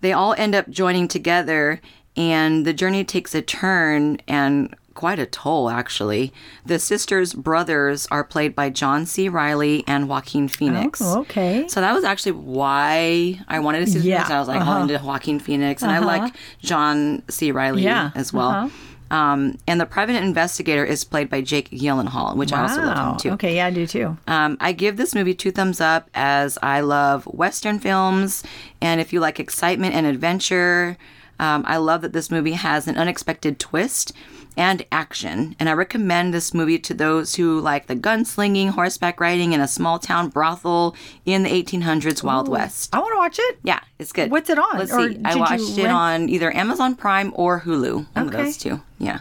They 0.00 0.12
all 0.12 0.34
end 0.34 0.54
up 0.54 0.68
joining 0.68 1.08
together, 1.08 1.80
and 2.16 2.66
the 2.66 2.72
journey 2.72 3.04
takes 3.04 3.34
a 3.34 3.42
turn 3.42 4.18
and 4.26 4.74
quite 4.94 5.18
a 5.18 5.26
toll, 5.26 5.68
actually. 5.70 6.32
The 6.66 6.78
sisters' 6.78 7.34
brothers 7.34 8.06
are 8.10 8.24
played 8.24 8.54
by 8.54 8.70
John 8.70 9.06
C. 9.06 9.28
Reilly 9.28 9.84
and 9.86 10.08
Joaquin 10.08 10.48
Phoenix. 10.48 11.00
Oh, 11.02 11.20
okay. 11.20 11.66
So 11.68 11.80
that 11.80 11.92
was 11.92 12.04
actually 12.04 12.32
why 12.32 13.40
I 13.48 13.58
wanted 13.60 13.80
to 13.80 13.86
see 13.86 13.98
this 13.98 14.04
Yeah, 14.04 14.18
because 14.18 14.30
I 14.32 14.38
was 14.38 14.48
like 14.48 14.60
uh-huh. 14.60 14.70
all 14.72 14.82
into 14.82 14.98
Joaquin 15.04 15.38
Phoenix, 15.38 15.82
and 15.82 15.90
I 15.92 15.98
like 16.00 16.34
John 16.60 17.22
C. 17.28 17.52
Reilly 17.52 17.82
Yeah, 17.82 18.10
as 18.14 18.32
well. 18.32 18.48
uh-huh. 18.50 18.68
Um, 19.10 19.58
and 19.68 19.78
the 19.78 19.84
private 19.84 20.16
investigator 20.16 20.86
is 20.86 21.04
played 21.04 21.28
by 21.28 21.42
Jake 21.42 21.68
Gyllenhaal, 21.68 22.34
which 22.34 22.50
I 22.50 22.62
also 22.62 22.80
love 22.80 22.96
Wow. 22.96 23.10
him 23.12 23.18
too. 23.18 23.30
Okay, 23.32 23.56
yeah, 23.56 23.66
I 23.66 23.70
do 23.70 23.86
too. 23.86 24.16
Um, 24.26 24.56
I 24.58 24.72
give 24.72 24.96
this 24.96 25.14
movie 25.14 25.34
two 25.34 25.50
thumbs 25.52 25.82
up 25.82 26.08
as 26.14 26.56
I 26.62 26.80
love 26.80 27.24
Western 27.26 27.78
films. 27.78 28.42
And 28.80 29.02
if 29.02 29.12
you 29.12 29.20
like 29.20 29.38
excitement 29.38 29.94
and 29.94 30.06
adventure, 30.06 30.96
um, 31.38 31.62
I 31.66 31.76
love 31.76 32.00
that 32.00 32.14
this 32.14 32.30
movie 32.30 32.52
has 32.52 32.88
an 32.88 32.96
unexpected 32.96 33.58
twist 33.58 34.14
and 34.56 34.84
action. 34.92 35.56
And 35.58 35.68
I 35.68 35.72
recommend 35.72 36.32
this 36.34 36.52
movie 36.52 36.78
to 36.80 36.94
those 36.94 37.34
who 37.34 37.60
like 37.60 37.86
the 37.86 37.96
gunslinging, 37.96 38.70
horseback 38.70 39.20
riding, 39.20 39.52
in 39.52 39.60
a 39.60 39.68
small 39.68 39.98
town 39.98 40.28
brothel 40.28 40.94
in 41.24 41.42
the 41.42 41.50
1800s 41.50 42.22
Wild 42.22 42.48
West. 42.48 42.94
I 42.94 42.98
want 42.98 43.12
to 43.14 43.18
watch 43.18 43.38
it. 43.40 43.58
Yeah, 43.62 43.80
it's 43.98 44.12
good. 44.12 44.30
What's 44.30 44.50
it 44.50 44.58
on? 44.58 44.78
Let's 44.78 44.92
Or 44.92 45.08
see. 45.10 45.20
I 45.24 45.36
watched 45.36 45.78
it 45.78 45.86
on 45.86 46.28
either 46.28 46.54
Amazon 46.54 46.94
Prime 46.94 47.32
or 47.34 47.60
Hulu. 47.60 48.06
One 48.14 48.28
of 48.28 48.28
Okay. 48.34 48.44
those 48.44 48.56
two. 48.56 48.80
Yeah. 48.98 49.20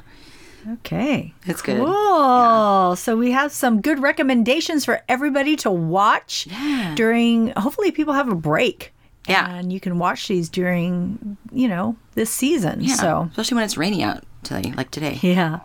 Okay. 0.73 1.33
It's 1.45 1.61
good. 1.61 1.77
Cool. 1.83 2.95
So 2.95 3.17
we 3.17 3.31
have 3.31 3.51
some 3.51 3.81
good 3.81 3.99
recommendations 3.99 4.85
for 4.85 5.01
everybody 5.09 5.55
to 5.57 5.71
watch 5.71 6.47
during 6.95 7.47
hopefully 7.57 7.91
people 7.91 8.13
have 8.13 8.29
a 8.29 8.35
break. 8.35 8.93
Yeah. 9.27 9.49
And 9.55 9.71
you 9.73 9.79
can 9.79 9.97
watch 9.97 10.27
these 10.27 10.49
during, 10.49 11.37
you 11.51 11.67
know, 11.67 11.95
this 12.13 12.29
season. 12.29 12.81
Yeah. 12.81 12.95
So 12.95 13.27
Especially 13.31 13.55
when 13.55 13.63
it's 13.63 13.77
rainy 13.77 14.03
out 14.03 14.23
today, 14.43 14.73
like 14.75 14.91
today. 14.91 15.19
Yeah. 15.21 15.59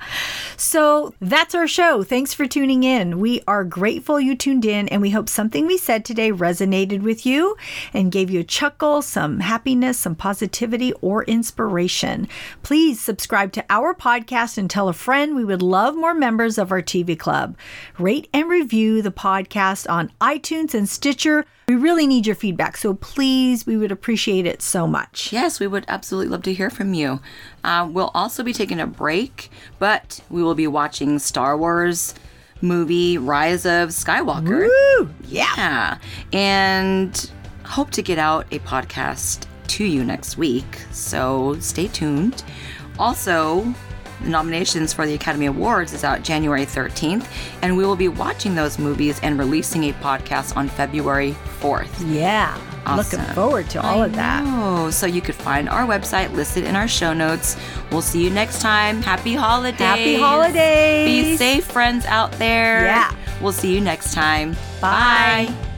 So 0.57 1.15
that's 1.21 1.55
our 1.55 1.67
show. 1.67 2.03
Thanks 2.03 2.35
for 2.35 2.47
tuning 2.47 2.85
in. 2.85 3.19
We 3.19 3.43
are 3.47 3.65
grateful 3.65 4.21
you 4.21 4.37
tuned 4.37 4.65
in, 4.65 4.89
and 4.89 5.03
we 5.03 5.11
hope 5.11 5.29
something 5.29 5.67
we 5.67 5.79
said 5.79 6.05
today 6.05 6.33
resonated 6.33 7.03
with 7.03 7.27
you 7.27 7.57
and 7.93 8.13
gave 8.13 8.31
you 8.31 8.41
a 8.41 8.45
chuckle, 8.45 9.03
some 9.03 9.41
happiness, 9.41 9.99
some 9.99 10.15
positivity, 10.15 10.93
or 10.95 11.25
inspiration. 11.25 12.29
Please 12.63 13.01
subscribe 13.01 13.53
to 13.53 13.65
our 13.71 13.95
podcast 13.95 14.59
and 14.59 14.71
tell 14.71 14.89
a 14.89 14.93
friend. 14.93 15.35
We 15.35 15.45
would 15.45 15.63
love 15.63 15.95
more 15.95 16.15
members 16.15 16.59
of 16.59 16.73
our 16.73 16.83
TV 16.83 17.19
club. 17.19 17.57
Rate 17.99 18.29
and 18.33 18.49
review 18.49 19.03
the 19.03 19.11
podcast 19.11 19.89
on 19.91 20.13
iTunes 20.21 20.75
and 20.75 20.89
Stitcher. 20.89 21.45
We 21.69 21.75
really 21.75 22.07
need 22.07 22.27
your 22.27 22.37
feedback, 22.37 22.77
so 22.77 22.95
please, 22.95 23.67
we 23.67 23.77
would 23.77 23.91
appreciate 23.91 24.47
it 24.47 24.63
so 24.63 24.87
much. 24.87 25.33
Yes, 25.33 25.59
we 25.59 25.67
would 25.67 25.85
absolutely 25.89 26.29
love 26.29 26.43
to 26.45 26.55
hear 26.55 26.71
from 26.71 26.95
you. 26.95 27.19
Uh, 27.67 27.85
we'll 27.91 28.13
also 28.15 28.45
be 28.45 28.53
taking 28.53 28.79
a 28.79 28.87
break, 28.87 29.51
but 29.81 30.21
we 30.31 30.41
will 30.43 30.55
be 30.55 30.69
watching 30.69 31.19
Star 31.19 31.59
Wars 31.59 32.15
movie 32.63 33.19
Rise 33.19 33.67
of 33.67 33.89
Skywalker. 33.89 34.69
Woo! 34.69 35.11
Yeah. 35.25 35.99
And 36.33 37.31
hope 37.65 37.91
to 37.91 38.03
get 38.03 38.19
out 38.19 38.47
a 38.53 38.61
podcast 38.61 39.47
to 39.67 39.85
you 39.85 40.05
next 40.05 40.39
week. 40.39 40.83
So 40.93 41.59
stay 41.59 41.89
tuned. 41.89 42.45
Also, 43.01 43.75
the 44.23 44.29
nominations 44.29 44.93
for 44.93 45.07
the 45.07 45.15
Academy 45.15 45.47
Awards 45.47 45.93
is 45.93 46.05
out 46.05 46.23
January 46.23 46.67
13th, 46.67 47.27
and 47.63 47.77
we 47.77 47.85
will 47.85 47.97
be 47.97 48.09
watching 48.09 48.55
those 48.55 48.79
movies 48.79 49.21
and 49.23 49.39
releasing 49.39 49.85
a 49.85 49.93
podcast 49.95 50.57
on 50.57 50.69
February 50.69 51.37
4th. 51.61 51.91
Yeah. 52.07 52.59
Looking 52.95 53.21
forward 53.35 53.69
to 53.71 53.85
all 53.85 54.05
of 54.05 54.15
that. 54.15 54.45
Oh, 54.47 54.91
so 54.91 55.07
you 55.07 55.21
could 55.21 55.35
find 55.35 55.69
our 55.69 55.85
website 55.85 56.33
listed 56.33 56.65
in 56.65 56.77
our 56.77 56.87
show 56.87 57.13
notes. 57.13 57.57
We'll 57.91 58.01
see 58.03 58.23
you 58.23 58.31
next 58.31 58.61
time. 58.61 59.03
Happy 59.03 59.35
holidays. 59.35 59.81
Happy 59.81 60.15
holidays. 60.15 61.33
Be 61.33 61.37
safe, 61.37 61.65
friends 61.65 62.05
out 62.07 62.31
there. 62.33 62.85
Yeah. 62.85 63.13
We'll 63.41 63.53
see 63.53 63.75
you 63.75 63.81
next 63.81 64.15
time. 64.15 64.53
Bye. 64.81 65.49
Bye. 65.49 65.76